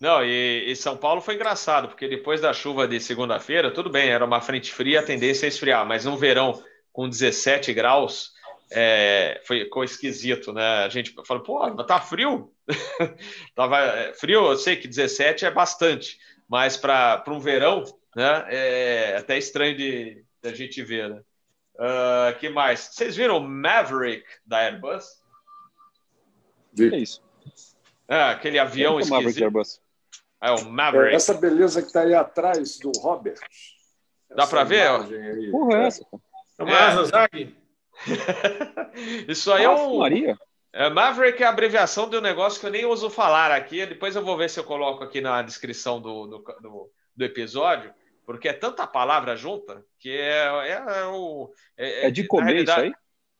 [0.00, 4.08] Não, e, e, São Paulo foi engraçado, porque depois da chuva de segunda-feira, tudo bem,
[4.08, 6.60] era uma frente fria, a tendência é esfriar, mas no verão
[6.92, 8.32] com 17 graus,
[8.72, 10.84] é, foi, ficou esquisito, né?
[10.84, 12.52] A gente falou, pô, tá frio.
[13.54, 17.84] Tava é, frio, eu sei que 17 é bastante, mas para um verão,
[18.14, 18.44] né?
[18.48, 21.20] É até estranho de, de a gente ver, né?
[21.74, 22.90] Uh, que mais?
[22.92, 25.04] Vocês viram o Maverick da Airbus?
[26.72, 26.94] Vi.
[26.94, 27.22] É isso.
[28.06, 29.44] É, aquele avião é esquisito.
[29.44, 29.80] Airbus.
[30.40, 31.12] É o Maverick.
[31.12, 33.38] É essa beleza que está aí atrás do Robert.
[34.34, 34.88] Dá para ver?
[35.50, 36.06] Porra, é essa.
[36.58, 37.56] É uma asa Zag.
[39.28, 39.98] Isso aí Nossa, é um.
[39.98, 40.38] Maria.
[40.72, 43.84] É, Maverick é a abreviação de um negócio que eu nem uso falar aqui.
[43.84, 47.92] Depois eu vou ver se eu coloco aqui na descrição do, do, do, do episódio,
[48.24, 51.52] porque é tanta palavra junta que é, é, é o.
[51.76, 52.92] É, é de comer isso aí?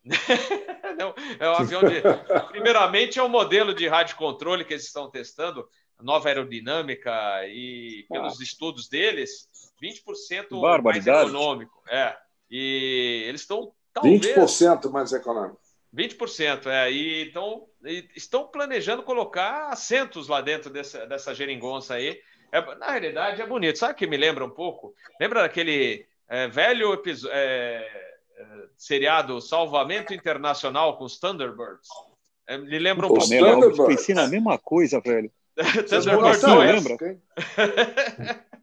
[0.99, 2.03] Não, é um avião de.
[2.53, 5.66] Primeiramente, é um modelo de rádio controle que eles estão testando,
[6.01, 7.12] nova aerodinâmica,
[7.47, 8.43] e pelos ah.
[8.43, 9.49] estudos deles,
[9.83, 11.83] 20% mais econômico.
[11.89, 12.14] É.
[12.51, 15.61] E eles estão Talvez, 20% mais econômico.
[15.95, 16.90] 20%, é.
[16.90, 17.66] E, então,
[18.16, 22.18] estão planejando colocar assentos lá dentro dessa, dessa geringonça aí.
[22.51, 23.78] É, na realidade, é bonito.
[23.78, 24.95] Sabe o que me lembra um pouco?
[25.20, 27.86] Lembra daquele é, velho episódio, é,
[28.36, 28.45] é,
[28.76, 31.88] seriado Salvamento Internacional com os Thunderbirds?
[32.47, 33.28] É, me lembra um pouco.
[33.86, 35.30] Pensei na mesma coisa, velho.
[35.88, 36.97] Thunderbirds, lembra?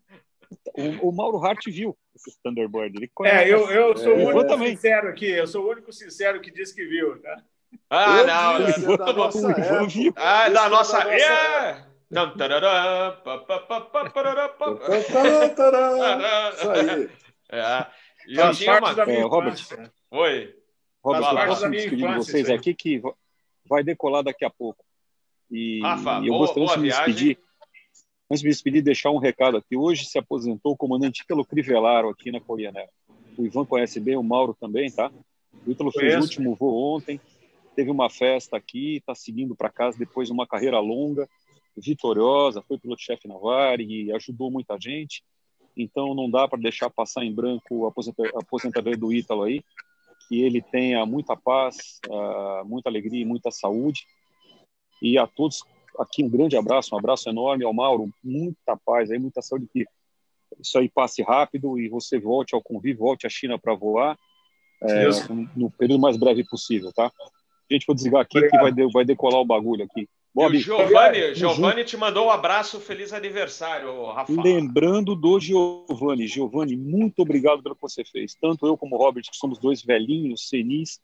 [0.76, 2.96] O, o, Mauro Hart viu esse Thunderbird.
[2.98, 4.76] Ele É, eu, eu sou é, o único também.
[4.76, 5.30] sincero aqui.
[5.30, 7.44] Eu sou o único sincero que disse que viu, tá?
[7.90, 8.66] Ah, eu não.
[8.66, 8.98] Vi, não.
[8.98, 9.52] Da nossa
[10.16, 10.98] ah, da nossa.
[11.10, 11.86] É.
[12.10, 12.36] Não,
[16.50, 17.10] Isso aí.
[17.52, 17.88] É.
[18.28, 18.92] Eu tinha uma...
[18.92, 19.56] é, Robert,
[20.12, 20.56] Oi.
[21.04, 23.02] Robert, eu posso despedir de vocês aqui que
[23.68, 24.86] vai decolar daqui a pouco.
[25.50, 27.40] E, Rafa, e eu boa, gostaria boa de me despedir.
[28.32, 29.76] Antes de me despedir, deixar um recado aqui.
[29.76, 32.88] Hoje se aposentou o comandante Ítalo Crivellaro aqui na Coriané.
[33.36, 35.12] O Ivan conhece bem, o Mauro também, tá?
[35.66, 37.20] O Ítalo fez o último voo ontem,
[37.76, 41.28] teve uma festa aqui, está seguindo para casa depois de uma carreira longa,
[41.76, 43.36] vitoriosa, foi piloto-chefe na
[43.80, 45.24] e ajudou muita gente.
[45.76, 49.64] Então não dá para deixar passar em branco a aposentadoria do Ítalo aí.
[50.28, 54.06] Que ele tenha muita paz, ah, muita alegria e muita saúde.
[55.02, 55.64] E a todos
[55.98, 59.86] aqui um grande abraço, um abraço enorme ao Mauro, muita paz aí, muita saúde que
[60.60, 64.18] isso aí passe rápido e você volte ao convívio, volte à China para voar
[64.82, 65.10] é,
[65.56, 67.12] no período mais breve possível, tá?
[67.70, 68.60] Gente, vou desligar aqui Obrigado.
[68.60, 70.08] que vai, de, vai decolar o bagulho aqui.
[70.34, 74.32] Bob, o Giovanni, Giovanni te mandou um abraço, feliz aniversário, Rafa.
[74.32, 76.28] Lembrando do Giovanni.
[76.28, 78.36] Giovanni, muito obrigado pelo que você fez.
[78.36, 81.00] Tanto eu como o Robert, que somos dois velhinhos, senis.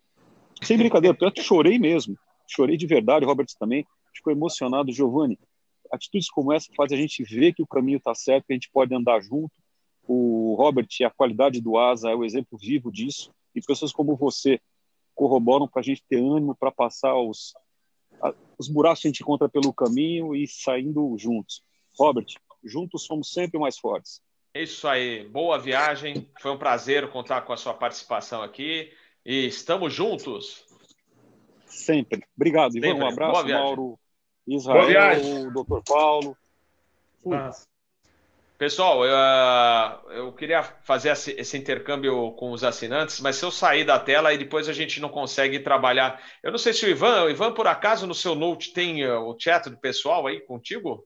[0.62, 2.16] Sem brincadeira, eu chorei mesmo.
[2.48, 3.86] Chorei de verdade, o Robert também.
[4.16, 4.92] Ficou emocionado.
[4.92, 5.38] Giovanni,
[5.92, 8.70] atitudes como essa fazem a gente ver que o caminho está certo, que a gente
[8.72, 9.54] pode andar junto.
[10.08, 13.32] O Robert, a qualidade do Asa é o exemplo vivo disso.
[13.56, 14.60] E pessoas como você
[15.14, 17.54] corroboram para a gente ter ânimo para passar os,
[18.58, 21.64] os buracos que a gente encontra pelo caminho e saindo juntos.
[21.98, 22.28] Robert,
[22.64, 24.22] juntos somos sempre mais fortes.
[24.54, 25.28] É isso aí.
[25.28, 26.30] Boa viagem.
[26.40, 28.92] Foi um prazer contar com a sua participação aqui.
[29.26, 30.66] E estamos juntos.
[31.66, 32.24] Sempre.
[32.36, 32.88] Obrigado, Ivan.
[32.88, 33.04] Sempre.
[33.04, 34.00] Um abraço, Mauro,
[34.48, 36.38] Israel, doutor Paulo.
[38.58, 43.84] Pessoal, eu, ah, eu, queria fazer esse intercâmbio com os assinantes, mas se eu sair
[43.84, 46.22] da tela e depois a gente não consegue trabalhar.
[46.42, 49.20] Eu não sei se o Ivan, o Ivan, por acaso, no seu note tem ah,
[49.20, 51.06] o chat do pessoal aí contigo?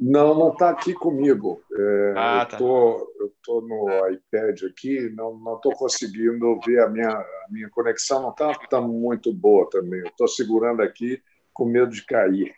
[0.00, 1.62] Não, não está aqui comigo.
[1.76, 2.56] É, ah, tá.
[2.58, 8.30] Eu estou no iPad aqui, não estou conseguindo ver a minha, a minha conexão, não
[8.30, 10.00] está tá muito boa também.
[10.06, 11.22] Estou segurando aqui
[11.52, 12.54] com medo de cair.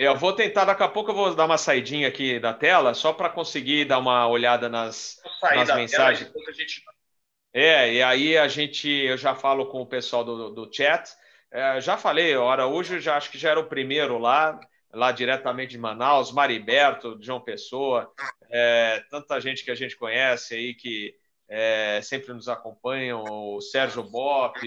[0.00, 3.12] Eu vou tentar, daqui a pouco eu vou dar uma saidinha aqui da tela, só
[3.12, 6.30] para conseguir dar uma olhada nas, nas mensagens.
[6.30, 6.82] Tela, gente...
[7.52, 11.10] É, e aí a gente, eu já falo com o pessoal do, do chat.
[11.50, 14.58] É, já falei, o Araújo já acho que já era o primeiro lá,
[14.92, 18.10] lá diretamente de Manaus, Mariberto, João Pessoa,
[18.50, 21.14] é, tanta gente que a gente conhece aí que
[21.48, 24.58] é, sempre nos acompanham, o Sérgio Bop.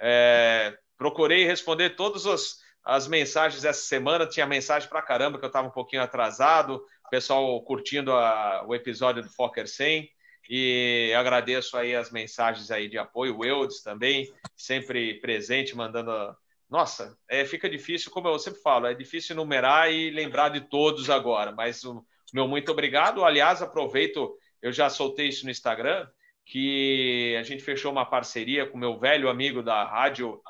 [0.00, 2.58] É, procurei responder todos os
[2.88, 4.26] as mensagens essa semana.
[4.26, 6.82] Tinha mensagem para caramba que eu estava um pouquinho atrasado.
[7.06, 10.08] O pessoal curtindo a, o episódio do Fokker 100.
[10.48, 13.36] E agradeço aí as mensagens aí de apoio.
[13.36, 16.34] O Eudes também, sempre presente, mandando.
[16.68, 21.08] Nossa, é, fica difícil, como eu sempre falo, é difícil numerar e lembrar de todos
[21.08, 21.52] agora.
[21.52, 23.24] Mas o meu muito obrigado.
[23.24, 26.06] Aliás, aproveito, eu já soltei isso no Instagram,
[26.44, 30.40] que a gente fechou uma parceria com meu velho amigo da rádio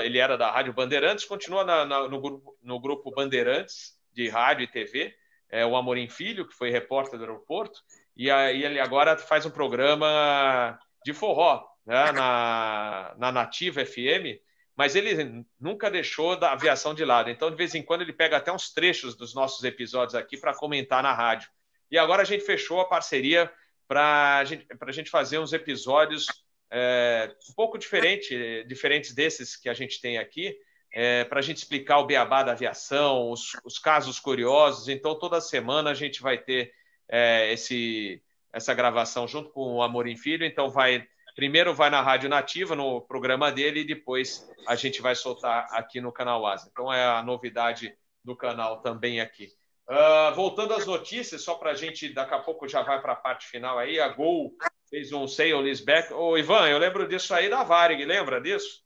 [0.00, 4.64] ele era da Rádio Bandeirantes, continua na, na, no, grupo, no grupo Bandeirantes de rádio
[4.64, 5.14] e TV,
[5.50, 7.80] é o Amorim Filho, que foi repórter do aeroporto,
[8.16, 14.40] e aí ele agora faz um programa de forró né, na, na Nativa FM,
[14.76, 17.30] mas ele nunca deixou da aviação de lado.
[17.30, 20.54] Então, de vez em quando, ele pega até uns trechos dos nossos episódios aqui para
[20.54, 21.48] comentar na rádio.
[21.90, 23.52] E agora a gente fechou a parceria
[23.86, 26.26] para a gente fazer uns episódios
[26.70, 30.56] é, um pouco diferente, diferentes desses que a gente tem aqui,
[30.90, 34.88] é, para a gente explicar o beabá da aviação, os, os, casos curiosos.
[34.88, 36.72] Então, toda semana a gente vai ter
[37.10, 40.46] é, esse, essa gravação junto com o Amorim Filho.
[40.46, 45.14] Então, vai primeiro vai na Rádio Nativa, no programa dele, e depois a gente vai
[45.14, 46.68] soltar aqui no canal Asa.
[46.70, 49.48] Então, é a novidade do canal também aqui.
[49.88, 53.16] Uh, voltando às notícias, só para a gente, daqui a pouco já vai para a
[53.16, 54.54] parte final aí, a Gol
[54.88, 56.12] fez um sale leaseback.
[56.12, 58.82] Ô, Ivan, eu lembro disso aí da Varig, lembra disso?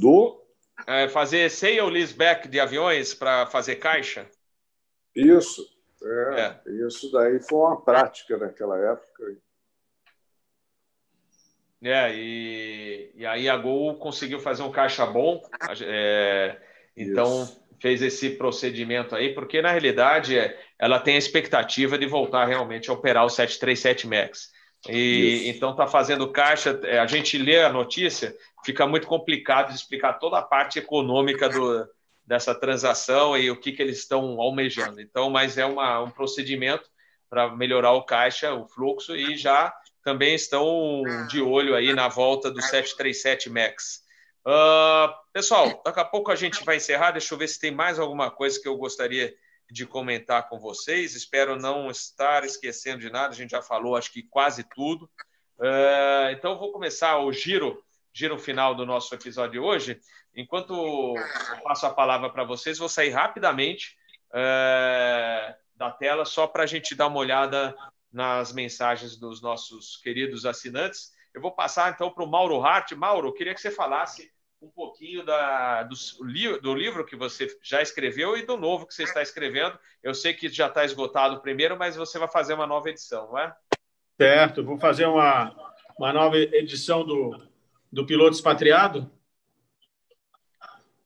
[0.00, 0.40] Do?
[0.86, 4.28] É, fazer sale leaseback de aviões para fazer caixa?
[5.14, 5.62] Isso.
[6.02, 9.36] É, é, Isso daí foi uma prática naquela época.
[11.82, 15.40] É, e, e aí a Gol conseguiu fazer um caixa bom.
[15.82, 16.58] É,
[16.96, 17.62] então Isso.
[17.80, 20.36] fez esse procedimento aí, porque na realidade
[20.78, 24.50] ela tem a expectativa de voltar realmente a operar o 737 MAX.
[24.88, 26.78] E, então está fazendo caixa.
[26.84, 31.48] É, a gente lê a notícia, fica muito complicado de explicar toda a parte econômica
[31.48, 31.86] do,
[32.26, 35.00] dessa transação e o que, que eles estão almejando.
[35.00, 36.88] Então, mas é uma, um procedimento
[37.28, 39.72] para melhorar o caixa, o fluxo, e já
[40.02, 44.02] também estão de olho aí na volta do 737 MAX.
[44.46, 47.10] Uh, pessoal, daqui a pouco a gente vai encerrar.
[47.12, 49.34] Deixa eu ver se tem mais alguma coisa que eu gostaria
[49.70, 51.14] de comentar com vocês.
[51.14, 53.32] Espero não estar esquecendo de nada.
[53.32, 55.04] A gente já falou, acho que quase tudo.
[55.58, 57.82] Uh, então, vou começar o giro,
[58.12, 60.00] giro final do nosso episódio de hoje.
[60.34, 63.96] Enquanto eu passo a palavra para vocês, vou sair rapidamente
[64.30, 67.76] uh, da tela só para a gente dar uma olhada
[68.12, 71.12] nas mensagens dos nossos queridos assinantes.
[71.32, 72.92] Eu vou passar então para o Mauro Hart.
[72.92, 74.30] Mauro, eu queria que você falasse
[74.60, 75.94] um pouquinho da, do,
[76.60, 79.78] do, livro que você já escreveu e do novo que você está escrevendo.
[80.02, 83.28] Eu sei que já está esgotado o primeiro, mas você vai fazer uma nova edição,
[83.28, 83.56] não é?
[84.18, 85.56] Certo, vou fazer uma,
[85.96, 87.40] uma nova edição do,
[87.90, 89.10] do Piloto Expatriado.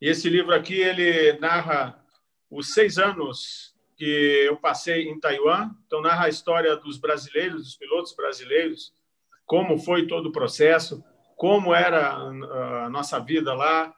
[0.01, 2.05] E esse livro aqui, ele narra
[2.51, 5.71] os seis anos que eu passei em Taiwan.
[5.87, 8.93] Então, narra a história dos brasileiros, dos pilotos brasileiros,
[9.47, 11.03] como foi todo o processo,
[11.37, 13.95] como era a nossa vida lá,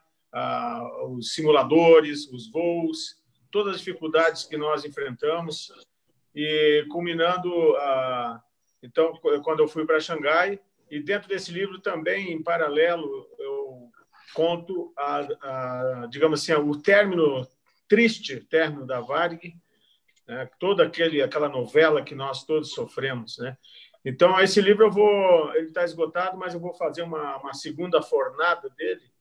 [1.09, 3.17] os simuladores, os voos,
[3.51, 5.71] todas as dificuldades que nós enfrentamos
[6.35, 7.51] e culminando
[8.83, 13.89] então quando eu fui para Xangai e dentro desse livro também em paralelo eu
[14.33, 17.47] conto a, a digamos assim o término
[17.87, 19.55] triste término da Varig
[20.27, 20.49] né?
[20.59, 23.57] toda aquele aquela novela que nós todos sofremos né
[24.03, 28.01] então esse livro eu vou ele está esgotado mas eu vou fazer uma, uma segunda
[28.01, 29.11] fornada dele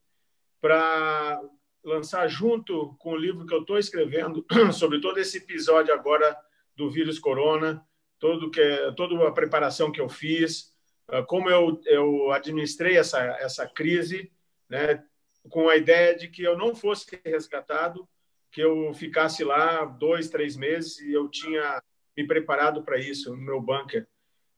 [0.60, 1.40] para
[1.84, 6.36] lançar junto com o livro que eu estou escrevendo sobre todo esse episódio agora
[6.74, 7.86] do vírus corona
[8.18, 10.74] todo que toda a preparação que eu fiz
[11.08, 14.32] ah, como eu, eu administrei essa essa crise
[14.68, 15.04] né
[15.48, 18.08] com a ideia de que eu não fosse resgatado
[18.56, 21.78] que eu ficasse lá dois, três meses e eu tinha
[22.16, 24.06] me preparado para isso no meu bunker.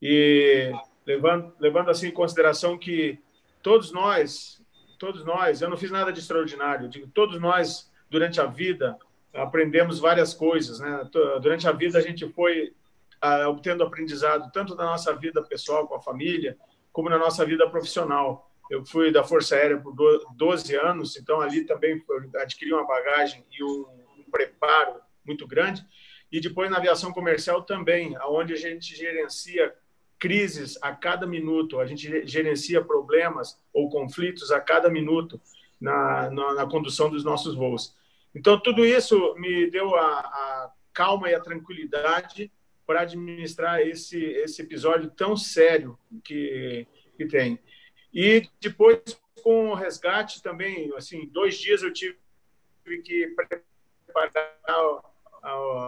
[0.01, 0.70] E
[1.05, 3.18] levando, levando assim em consideração que
[3.61, 4.62] todos nós,
[5.01, 8.96] todos nós, eu não fiz nada de extraordinário, digo, todos nós, durante a vida,
[9.34, 10.78] aprendemos várias coisas.
[10.78, 11.11] Né?
[11.42, 12.72] Durante a vida, a gente foi
[13.20, 16.57] ah, obtendo aprendizado tanto na nossa vida pessoal com a família,
[16.92, 18.47] como na nossa vida profissional.
[18.71, 19.95] Eu fui da Força Aérea por
[20.37, 22.03] 12 anos, então ali também
[22.37, 23.87] adquiri uma bagagem e um,
[24.19, 25.85] um preparo muito grande.
[26.31, 29.75] E depois na aviação comercial também, aonde a gente gerencia
[30.19, 35.41] crises a cada minuto, a gente gerencia problemas ou conflitos a cada minuto
[35.81, 37.97] na, na, na condução dos nossos voos.
[38.35, 42.51] Então, tudo isso me deu a, a calma e a tranquilidade
[42.87, 47.59] para administrar esse, esse episódio tão sério que, que tem.
[48.13, 49.01] E depois,
[49.43, 52.19] com o resgate também, assim, dois dias eu tive
[53.05, 53.35] que
[54.07, 55.03] preparar,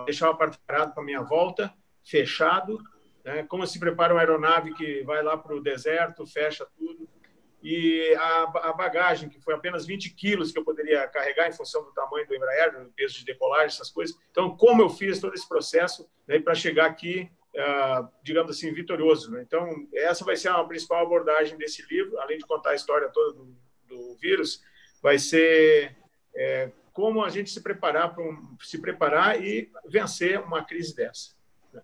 [0.04, 1.72] deixar o apartamento para minha volta,
[2.04, 2.78] fechado,
[3.24, 3.44] né?
[3.44, 7.08] como se prepara uma aeronave que vai lá para o deserto, fecha tudo.
[7.62, 11.84] E a, a, bagagem, que foi apenas 20 quilos que eu poderia carregar em função
[11.84, 14.16] do tamanho do Embraer, do peso de decolagem, essas coisas.
[14.30, 17.30] Então, como eu fiz todo esse processo né, para chegar aqui
[18.22, 19.30] digamos assim, vitorioso.
[19.30, 19.42] Né?
[19.42, 23.32] Então, essa vai ser a principal abordagem desse livro, além de contar a história toda
[23.32, 23.56] do,
[23.88, 24.62] do vírus,
[25.02, 25.96] vai ser
[26.34, 31.34] é, como a gente se preparar para um, se preparar e vencer uma crise dessa.
[31.72, 31.82] Né?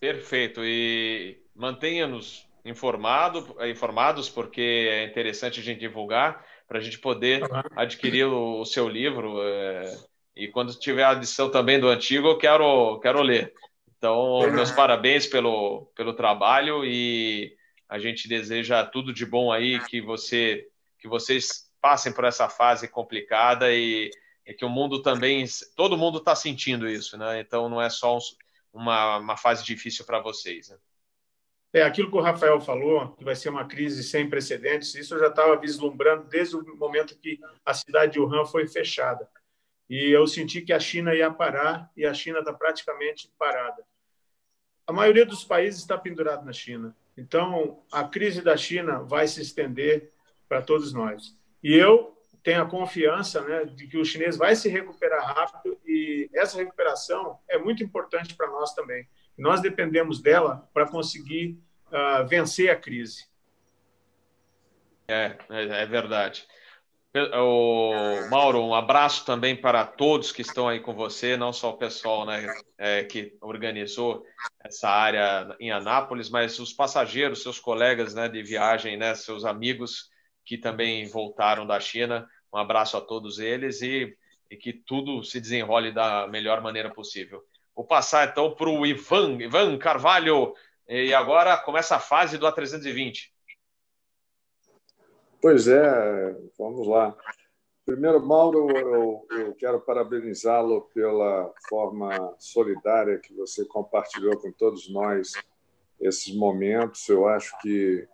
[0.00, 0.60] Perfeito.
[0.64, 7.42] E mantenha-nos informado, informados, porque é interessante a gente divulgar para a gente poder
[7.74, 9.42] adquirir o, o, seu livro.
[9.42, 9.98] É,
[10.36, 13.52] e quando tiver a edição também do antigo, eu quero, quero ler.
[14.00, 17.54] Então, meus parabéns pelo, pelo trabalho e
[17.86, 20.66] a gente deseja tudo de bom aí, que você
[20.98, 24.10] que vocês passem por essa fase complicada e,
[24.46, 25.44] e que o mundo também,
[25.76, 27.40] todo mundo está sentindo isso, né?
[27.40, 28.20] Então, não é só um,
[28.72, 30.70] uma, uma fase difícil para vocês.
[30.70, 30.78] Né?
[31.74, 34.94] É aquilo que o Rafael falou, que vai ser uma crise sem precedentes.
[34.94, 39.28] Isso eu já estava vislumbrando desde o momento que a cidade de Wuhan foi fechada.
[39.88, 43.89] E eu senti que a China ia parar e a China está praticamente parada
[44.90, 46.96] a maioria dos países está pendurado na China.
[47.16, 50.10] Então, a crise da China vai se estender
[50.48, 51.38] para todos nós.
[51.62, 56.28] E eu tenho a confiança né, de que o chinês vai se recuperar rápido e
[56.34, 59.06] essa recuperação é muito importante para nós também.
[59.38, 63.28] Nós dependemos dela para conseguir uh, vencer a crise.
[65.06, 66.48] É, é, é verdade.
[67.12, 71.76] O Mauro, um abraço também para todos que estão aí com você, não só o
[71.76, 72.46] pessoal né,
[72.78, 74.24] é, que organizou
[74.62, 80.08] essa área em Anápolis, mas os passageiros, seus colegas né, de viagem, né, seus amigos
[80.44, 82.28] que também voltaram da China.
[82.52, 84.16] Um abraço a todos eles e,
[84.48, 87.42] e que tudo se desenrole da melhor maneira possível.
[87.74, 90.54] Vou passar então para o Ivan, Ivan Carvalho,
[90.88, 93.30] e agora começa a fase do A320.
[95.40, 97.16] Pois é, vamos lá.
[97.86, 105.32] Primeiro, Mauro, eu, eu quero parabenizá-lo pela forma solidária que você compartilhou com todos nós
[105.98, 107.08] esses momentos.
[107.08, 108.06] Eu acho que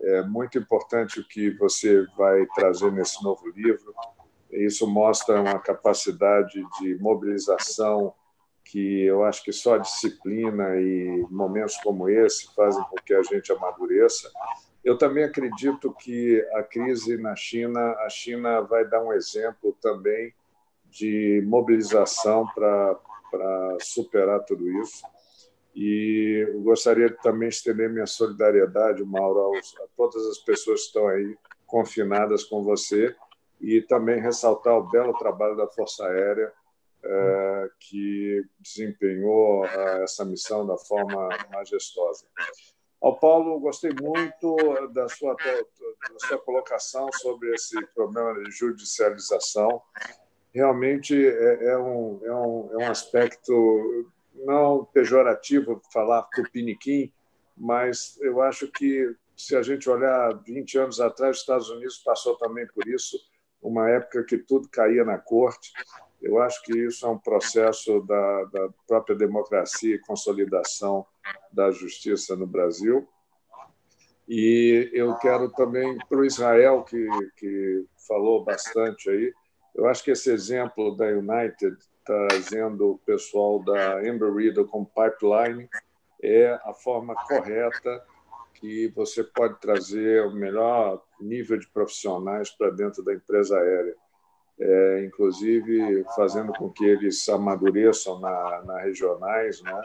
[0.00, 3.94] é muito importante o que você vai trazer nesse novo livro.
[4.50, 8.12] Isso mostra uma capacidade de mobilização
[8.64, 13.22] que eu acho que só a disciplina e momentos como esse fazem com que a
[13.22, 14.28] gente amadureça.
[14.84, 20.34] Eu também acredito que a crise na China, a China vai dar um exemplo também
[20.90, 25.02] de mobilização para superar tudo isso.
[25.74, 31.08] E gostaria de também estender minha solidariedade, Mauro, aos, a todas as pessoas que estão
[31.08, 33.16] aí confinadas com você
[33.60, 36.52] e também ressaltar o belo trabalho da Força Aérea,
[37.02, 42.26] é, que desempenhou é, essa missão da forma majestosa.
[43.04, 44.56] Ao Paulo, gostei muito
[44.94, 49.82] da sua, da sua colocação sobre esse problema de judicialização.
[50.54, 57.12] Realmente é, é, um, é, um, é um aspecto não pejorativo falar tupiniquim,
[57.54, 62.38] mas eu acho que se a gente olhar 20 anos atrás, os Estados Unidos passou
[62.38, 63.18] também por isso,
[63.60, 65.74] uma época que tudo caía na corte.
[66.22, 71.06] Eu acho que isso é um processo da, da própria democracia e consolidação
[71.52, 73.08] da justiça no Brasil.
[74.28, 77.06] E eu quero também para o Israel, que,
[77.36, 79.32] que falou bastante aí,
[79.74, 85.68] eu acho que esse exemplo da United trazendo o pessoal da Ember Riddle como pipeline
[86.22, 88.02] é a forma correta
[88.54, 93.94] que você pode trazer o melhor nível de profissionais para dentro da empresa aérea,
[94.58, 99.82] é, inclusive fazendo com que eles amadureçam na, na regionais, né?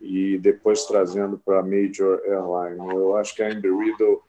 [0.00, 2.94] E depois trazendo para a major airline.
[2.94, 4.22] Eu acho que a Amber Riddle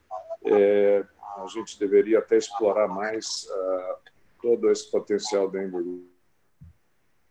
[0.45, 1.05] é,
[1.37, 4.11] a gente deveria até explorar mais uh,
[4.41, 6.09] todo esse potencial da Amber Riddle.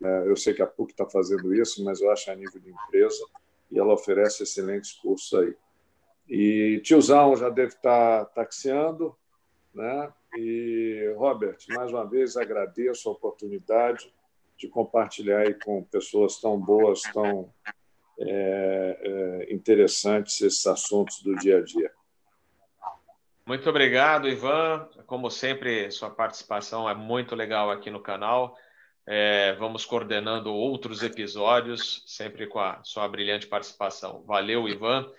[0.03, 2.71] É, eu sei que a PUC está fazendo isso, mas eu acho a nível de
[2.71, 3.25] empresa
[3.71, 5.57] e ela oferece excelentes cursos aí.
[6.29, 9.17] E tiozão já deve estar taxiando,
[9.75, 10.13] né?
[10.37, 14.13] E Robert, mais uma vez agradeço a oportunidade
[14.57, 17.53] de compartilhar aí com pessoas tão boas, tão
[18.21, 21.91] é, é, interessantes esses assuntos do dia a dia.
[23.47, 24.89] Muito obrigado, Ivan.
[25.07, 28.55] Como sempre, sua participação é muito legal aqui no canal.
[29.07, 34.23] É, vamos coordenando outros episódios, sempre com a sua brilhante participação.
[34.27, 35.11] Valeu, Ivan.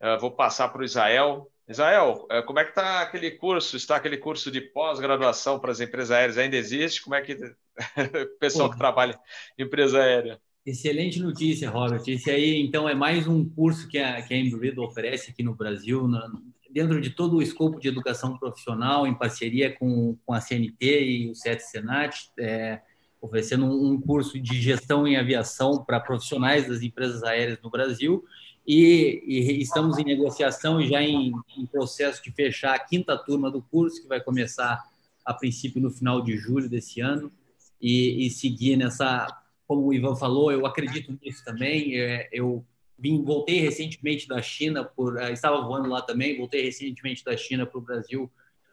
[0.00, 1.50] Uh, vou passar para o Israel.
[1.66, 3.76] Israel, uh, como é que está aquele curso?
[3.76, 6.36] Está aquele curso de pós-graduação para as empresas aéreas?
[6.36, 7.02] Ainda existe?
[7.02, 9.18] Como é que o pessoal que trabalha
[9.56, 10.38] em empresa aérea?
[10.64, 12.02] Excelente notícia, Robert.
[12.06, 15.54] Esse aí, então, é mais um curso que a, que a Embreed oferece aqui no
[15.54, 16.30] Brasil, na,
[16.70, 21.30] dentro de todo o escopo de educação profissional, em parceria com, com a CNT e
[21.30, 22.82] o CET Senat, é,
[23.20, 28.24] oferecendo um, um curso de gestão em aviação para profissionais das empresas aéreas no Brasil
[28.68, 33.50] e, e, estamos em negociação e já em, em, processo de fechar a quinta turma
[33.50, 34.84] do curso, que vai começar
[35.24, 37.32] a princípio no final de julho desse ano,
[37.80, 39.26] e, e seguir nessa,
[39.68, 41.94] como o Ivan falou, eu acredito nisso também.
[42.00, 42.64] É, eu
[42.98, 47.66] vim, voltei recentemente da China, por, é, estava voando lá também, voltei recentemente da China
[47.66, 48.32] para o Brasil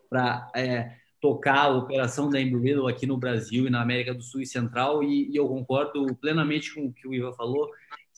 [0.10, 4.42] para é, tocar a operação da Embreedle aqui no Brasil e na América do Sul
[4.42, 7.70] e Central, e, e eu concordo plenamente com o que o Ivan falou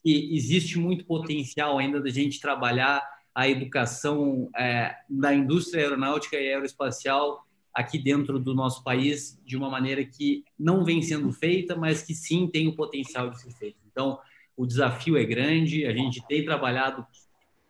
[0.04, 3.02] que existe muito potencial ainda da gente trabalhar
[3.34, 7.47] a educação é, da indústria aeronáutica e aeroespacial
[7.78, 12.16] aqui dentro do nosso país de uma maneira que não vem sendo feita, mas que
[12.16, 13.78] sim tem o potencial de ser feita.
[13.92, 14.18] Então,
[14.58, 17.06] o desafio é grande, a gente tem trabalhado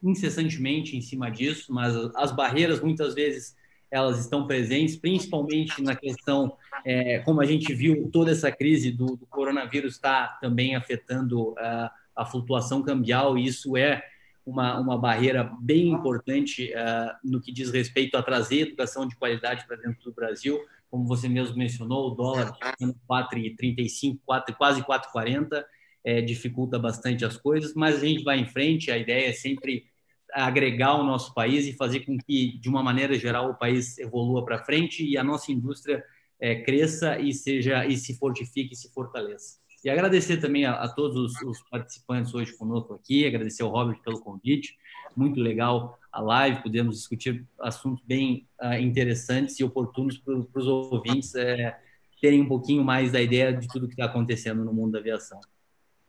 [0.01, 3.53] incessantemente em cima disso, mas as barreiras muitas vezes
[3.91, 6.55] elas estão presentes, principalmente na questão,
[6.85, 11.89] é, como a gente viu, toda essa crise do, do coronavírus está também afetando uh,
[12.15, 14.01] a flutuação cambial, e isso é
[14.47, 19.67] uma, uma barreira bem importante uh, no que diz respeito a trazer educação de qualidade
[19.67, 20.57] para dentro do Brasil.
[20.89, 25.65] Como você mesmo mencionou, o dólar 4,35, 4, quase 4,40,
[26.01, 29.83] é, dificulta bastante as coisas, mas a gente vai em frente, a ideia é sempre
[30.31, 34.45] agregar o nosso país e fazer com que, de uma maneira geral, o país evolua
[34.45, 36.01] para frente e a nossa indústria
[36.39, 39.57] é, cresça e seja e se fortifique e se fortaleça.
[39.87, 44.01] E agradecer também a, a todos os, os, participantes hoje conosco aqui, agradecer ao Robert
[44.01, 44.77] pelo convite.
[45.15, 51.33] Muito legal a live, podemos discutir assuntos bem uh, interessantes e oportunos para os ouvintes
[51.35, 51.79] é,
[52.21, 55.39] terem um pouquinho mais da ideia de tudo que está acontecendo no mundo da aviação.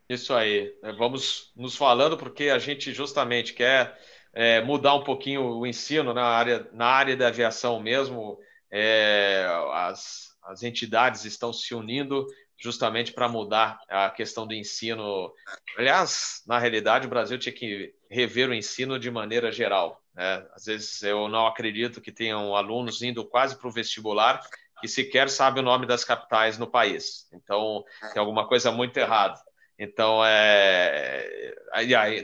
[0.09, 0.75] Isso aí.
[0.83, 3.97] É, vamos nos falando porque a gente justamente quer
[4.33, 8.41] é, mudar um pouquinho o ensino na área, na área da aviação mesmo.
[8.73, 12.27] É, as, as entidades estão se unindo
[12.59, 15.33] justamente para mudar a questão do ensino.
[15.77, 20.03] Aliás, na realidade, o Brasil tinha que rever o ensino de maneira geral.
[20.15, 20.47] Né?
[20.55, 24.43] Às vezes eu não acredito que tenham alunos indo quase para o vestibular
[24.81, 27.29] que sequer sabem o nome das capitais no país.
[27.33, 29.41] Então, tem alguma coisa muito errada.
[29.79, 31.55] Então, é,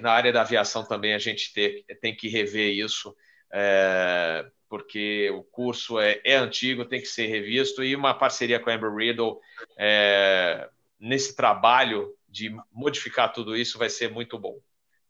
[0.01, 1.53] na área da aviação também a gente
[2.01, 3.15] tem que rever isso.
[3.53, 4.45] É,
[4.75, 8.75] porque o curso é, é, antigo, tem que ser revisto, e uma parceria com a
[8.75, 9.39] Amber Riddle
[9.79, 10.69] é,
[10.99, 14.59] nesse trabalho de modificar tudo isso vai ser muito bom.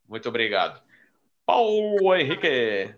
[0.06, 0.82] Muito obrigado.
[1.46, 2.94] Paulo Henrique.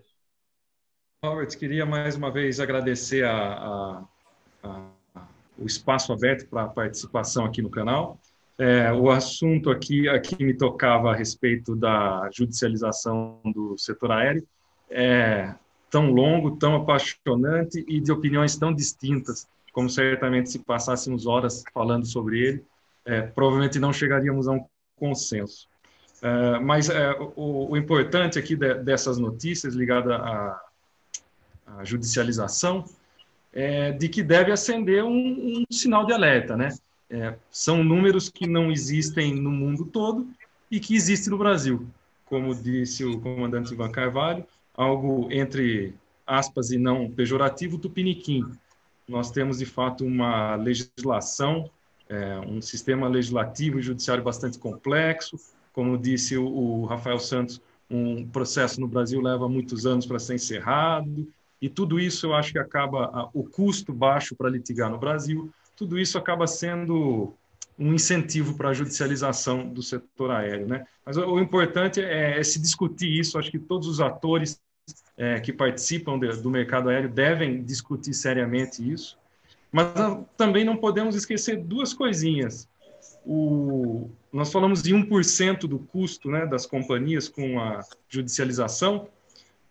[1.23, 4.03] Robert, queria mais uma vez agradecer a, a,
[5.15, 5.27] a,
[5.57, 8.19] o espaço aberto para a participação aqui no canal.
[8.57, 14.45] É, o assunto aqui, aqui me tocava a respeito da judicialização do setor aéreo.
[14.89, 15.55] É
[15.89, 22.05] tão longo, tão apaixonante e de opiniões tão distintas, como certamente se passássemos horas falando
[22.05, 22.63] sobre ele,
[23.05, 24.65] é, provavelmente não chegaríamos a um
[24.97, 25.67] consenso.
[26.21, 30.61] É, mas é, o, o, importante aqui de, dessas notícias ligadas à,
[31.67, 32.85] à, judicialização
[33.53, 36.69] é de que deve acender um, um sinal de alerta, né?
[37.09, 40.27] É, são números que não existem no mundo todo
[40.69, 41.87] e que existem no Brasil,
[42.25, 44.45] como disse o comandante Ivan Carvalho,
[44.77, 45.95] algo entre
[46.25, 48.45] aspas e não pejorativo, tupiniquim.
[49.07, 51.69] Nós temos de fato uma legislação,
[52.07, 55.39] é, um sistema legislativo e judiciário bastante complexo,
[55.73, 60.35] como disse o, o Rafael Santos, um processo no Brasil leva muitos anos para ser
[60.35, 61.27] encerrado,
[61.61, 65.97] e tudo isso eu acho que acaba, o custo baixo para litigar no Brasil, tudo
[65.97, 67.33] isso acaba sendo
[67.79, 70.67] um incentivo para a judicialização do setor aéreo.
[70.67, 70.85] Né?
[71.05, 74.59] Mas o, o importante é, é, se discutir isso, acho que todos os atores
[75.17, 79.17] é, que participam de, do mercado aéreo devem discutir seriamente isso,
[79.71, 79.87] mas
[80.35, 82.67] também não podemos esquecer duas coisinhas
[83.27, 89.09] o, nós falamos de 1% do custo né, das companhias com a judicialização,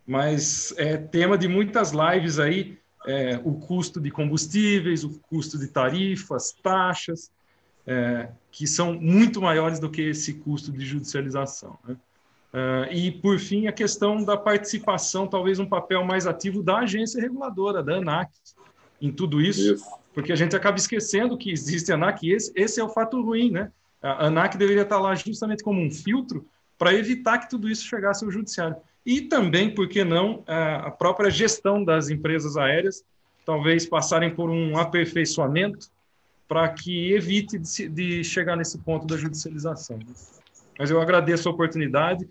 [0.06, 5.68] mas é tema de muitas lives aí, é, o custo de combustíveis, o custo de
[5.68, 7.30] tarifas, taxas,
[7.86, 11.78] é, que são muito maiores do que esse custo de judicialização.
[11.88, 11.97] Né?
[12.57, 17.20] Uh, e, por fim, a questão da participação, talvez um papel mais ativo da agência
[17.20, 18.31] reguladora, da ANAC,
[19.01, 19.74] em tudo isso.
[19.74, 19.85] isso
[20.16, 23.20] porque a gente acaba esquecendo que existe a ANAC e esse, esse é o fato
[23.20, 23.70] ruim, né?
[24.01, 28.24] A ANAC deveria estar lá justamente como um filtro para evitar que tudo isso chegasse
[28.24, 28.77] ao judiciário.
[29.05, 33.05] E também, por que não, a própria gestão das empresas aéreas,
[33.45, 35.91] talvez passarem por um aperfeiçoamento
[36.49, 39.99] para que evite de, de chegar nesse ponto da judicialização.
[40.78, 42.27] Mas eu agradeço a oportunidade,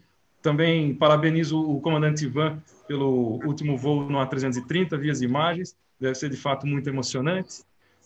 [0.46, 6.30] também parabenizo o comandante Ivan pelo último voo no A330, via as imagens, deve ser
[6.30, 7.64] de fato muito emocionante.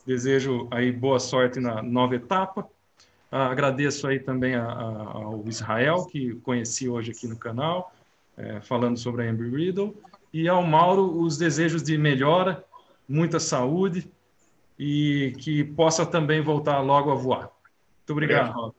[0.07, 2.65] Desejo aí boa sorte na nova etapa.
[3.29, 7.93] Ah, agradeço aí também a, a, ao Israel, que conheci hoje aqui no canal,
[8.37, 9.93] é, falando sobre a Embry Riddle,
[10.33, 12.63] e ao Mauro os desejos de melhora,
[13.07, 14.09] muita saúde
[14.79, 17.51] e que possa também voltar logo a voar.
[17.97, 18.73] Muito obrigado.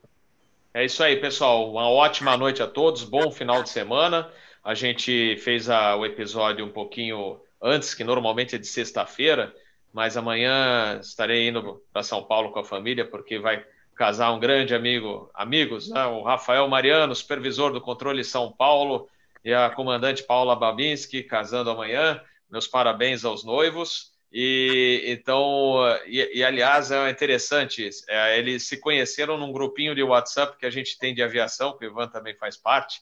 [0.72, 1.68] É isso aí, pessoal.
[1.68, 4.30] Uma ótima noite a todos, bom final de semana.
[4.62, 9.52] A gente fez a, o episódio um pouquinho antes, que normalmente é de sexta-feira,
[9.92, 13.64] mas amanhã estarei indo para São Paulo com a família, porque vai
[13.97, 16.06] casar um grande amigo, amigos, né?
[16.06, 19.09] o Rafael Mariano, supervisor do controle São Paulo,
[19.44, 22.22] e a comandante Paula Babinski, casando amanhã.
[22.48, 24.12] Meus parabéns aos noivos.
[24.32, 25.77] E então,
[26.07, 30.70] e, e aliás, é interessante, é, eles se conheceram num grupinho de WhatsApp que a
[30.70, 33.01] gente tem de aviação, que o Ivan também faz parte,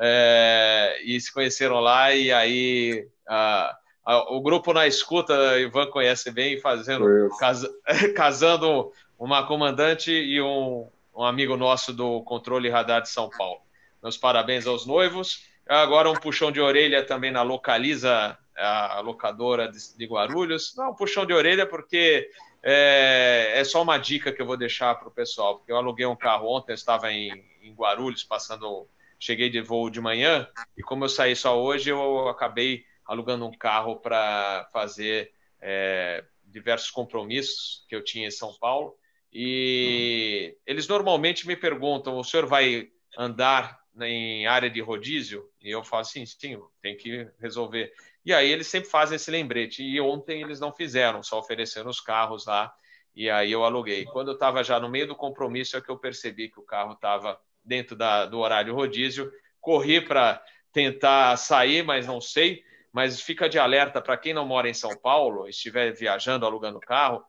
[0.00, 3.08] é, e se conheceram lá, e aí.
[3.28, 3.88] Uh,
[4.30, 7.70] o grupo na escuta, Ivan conhece bem, fazendo casa,
[8.16, 13.60] casando uma comandante e um, um, amigo nosso do controle radar de São Paulo.
[14.02, 15.47] Meus parabéns aos noivos.
[15.68, 20.74] Agora um puxão de orelha também na Localiza, a locadora de, Guarulhos.
[20.76, 22.30] Não, um puxão de orelha porque
[22.62, 26.06] é, é só uma dica que eu vou deixar para o pessoal, porque eu aluguei
[26.06, 28.88] um carro ontem, eu estava em, em Guarulhos, passando,
[29.18, 33.56] cheguei de voo de manhã, e como eu saí só hoje, eu acabei alugando um
[33.56, 38.96] carro para fazer é, diversos compromissos que eu tinha em São Paulo.
[39.32, 45.48] E eles normalmente me perguntam: o senhor vai andar em área de rodízio?
[45.62, 47.92] E eu falo assim: sim, tem que resolver.
[48.24, 49.82] E aí eles sempre fazem esse lembrete.
[49.82, 52.72] E ontem eles não fizeram, só ofereceram os carros lá.
[53.14, 54.04] E aí eu aluguei.
[54.04, 56.92] Quando eu estava já no meio do compromisso, é que eu percebi que o carro
[56.92, 59.32] estava dentro da, do horário rodízio.
[59.60, 60.42] Corri para
[60.72, 62.62] tentar sair, mas não sei
[62.92, 67.22] mas fica de alerta para quem não mora em São Paulo, estiver viajando, alugando carro,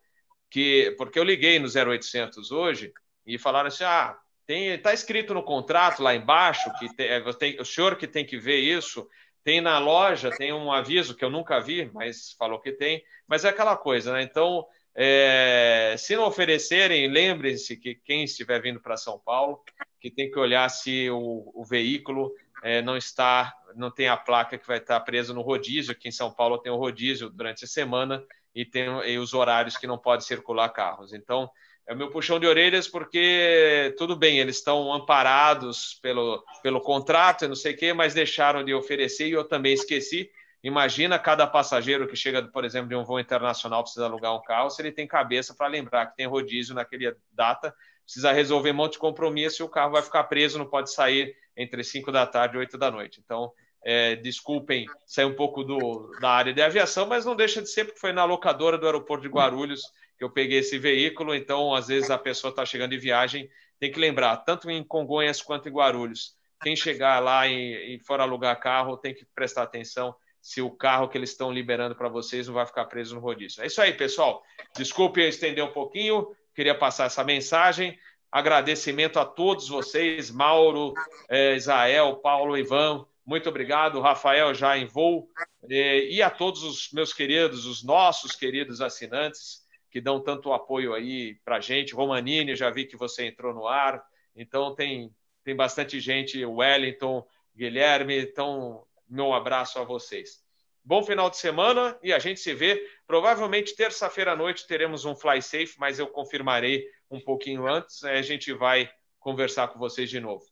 [0.49, 2.91] que porque eu liguei no 0800 hoje
[3.25, 4.17] e falaram assim: ah,
[4.49, 8.25] tem, está escrito no contrato lá embaixo que tem, é, tem, o senhor que tem
[8.25, 9.07] que ver isso.
[9.43, 13.03] Tem na loja, tem um aviso que eu nunca vi, mas falou que tem.
[13.27, 14.23] Mas é aquela coisa, né?
[14.23, 14.65] Então,
[14.95, 19.63] é, se não oferecerem, lembrem-se que quem estiver vindo para São Paulo,
[20.01, 24.57] que tem que olhar se o, o veículo é, não está, não tem a placa
[24.57, 25.91] que vai estar presa no rodízio.
[25.91, 29.77] Aqui em São Paulo tem o rodízio durante a semana e tem e os horários
[29.77, 31.13] que não pode circular carros.
[31.13, 31.51] Então,
[31.89, 37.45] é o meu puxão de orelhas porque tudo bem, eles estão amparados pelo, pelo contrato
[37.45, 40.29] e não sei o quê, mas deixaram de oferecer e eu também esqueci.
[40.63, 44.69] Imagina cada passageiro que chega, por exemplo, de um voo internacional precisa alugar um carro,
[44.69, 48.93] se ele tem cabeça para lembrar que tem rodízio naquela data precisa resolver um monte
[48.93, 52.55] de compromisso e o carro vai ficar preso, não pode sair entre 5 da tarde
[52.55, 53.19] e 8 da noite.
[53.23, 53.51] Então,
[53.83, 57.85] é, desculpem sair um pouco do, da área de aviação, mas não deixa de ser,
[57.85, 59.81] porque foi na locadora do aeroporto de Guarulhos
[60.19, 63.89] que eu peguei esse veículo, então às vezes a pessoa está chegando de viagem, tem
[63.89, 68.59] que lembrar, tanto em Congonhas quanto em Guarulhos, quem chegar lá e, e for alugar
[68.59, 72.53] carro tem que prestar atenção se o carro que eles estão liberando para vocês não
[72.53, 73.63] vai ficar preso no rodízio.
[73.63, 74.43] É isso aí, pessoal.
[74.75, 77.97] Desculpe eu estender um pouquinho, queria passar essa mensagem.
[78.29, 80.93] Agradecimento a todos vocês, Mauro,
[81.29, 85.29] eh, Israel, Paulo, Ivan, muito obrigado, Rafael, já em voo,
[85.67, 91.35] e a todos os meus queridos, os nossos queridos assinantes que dão tanto apoio aí
[91.43, 91.95] para a gente.
[91.95, 94.03] Romanini, já vi que você entrou no ar,
[94.35, 95.13] então tem,
[95.43, 97.25] tem bastante gente, Wellington,
[97.55, 100.43] Guilherme, então meu abraço a vocês.
[100.83, 102.83] Bom final de semana e a gente se vê.
[103.05, 108.03] Provavelmente terça-feira à noite teremos um Fly Safe, mas eu confirmarei um pouquinho antes.
[108.03, 108.89] Aí a gente vai
[109.19, 110.45] conversar com vocês de novo.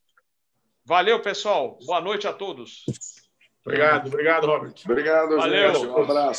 [0.84, 1.78] Valeu, pessoal.
[1.84, 2.84] Boa noite a todos.
[3.64, 4.74] Obrigado, obrigado, Robert.
[4.84, 5.74] Obrigado, Valeu.
[5.74, 5.86] gente.
[5.86, 6.36] Um abraço.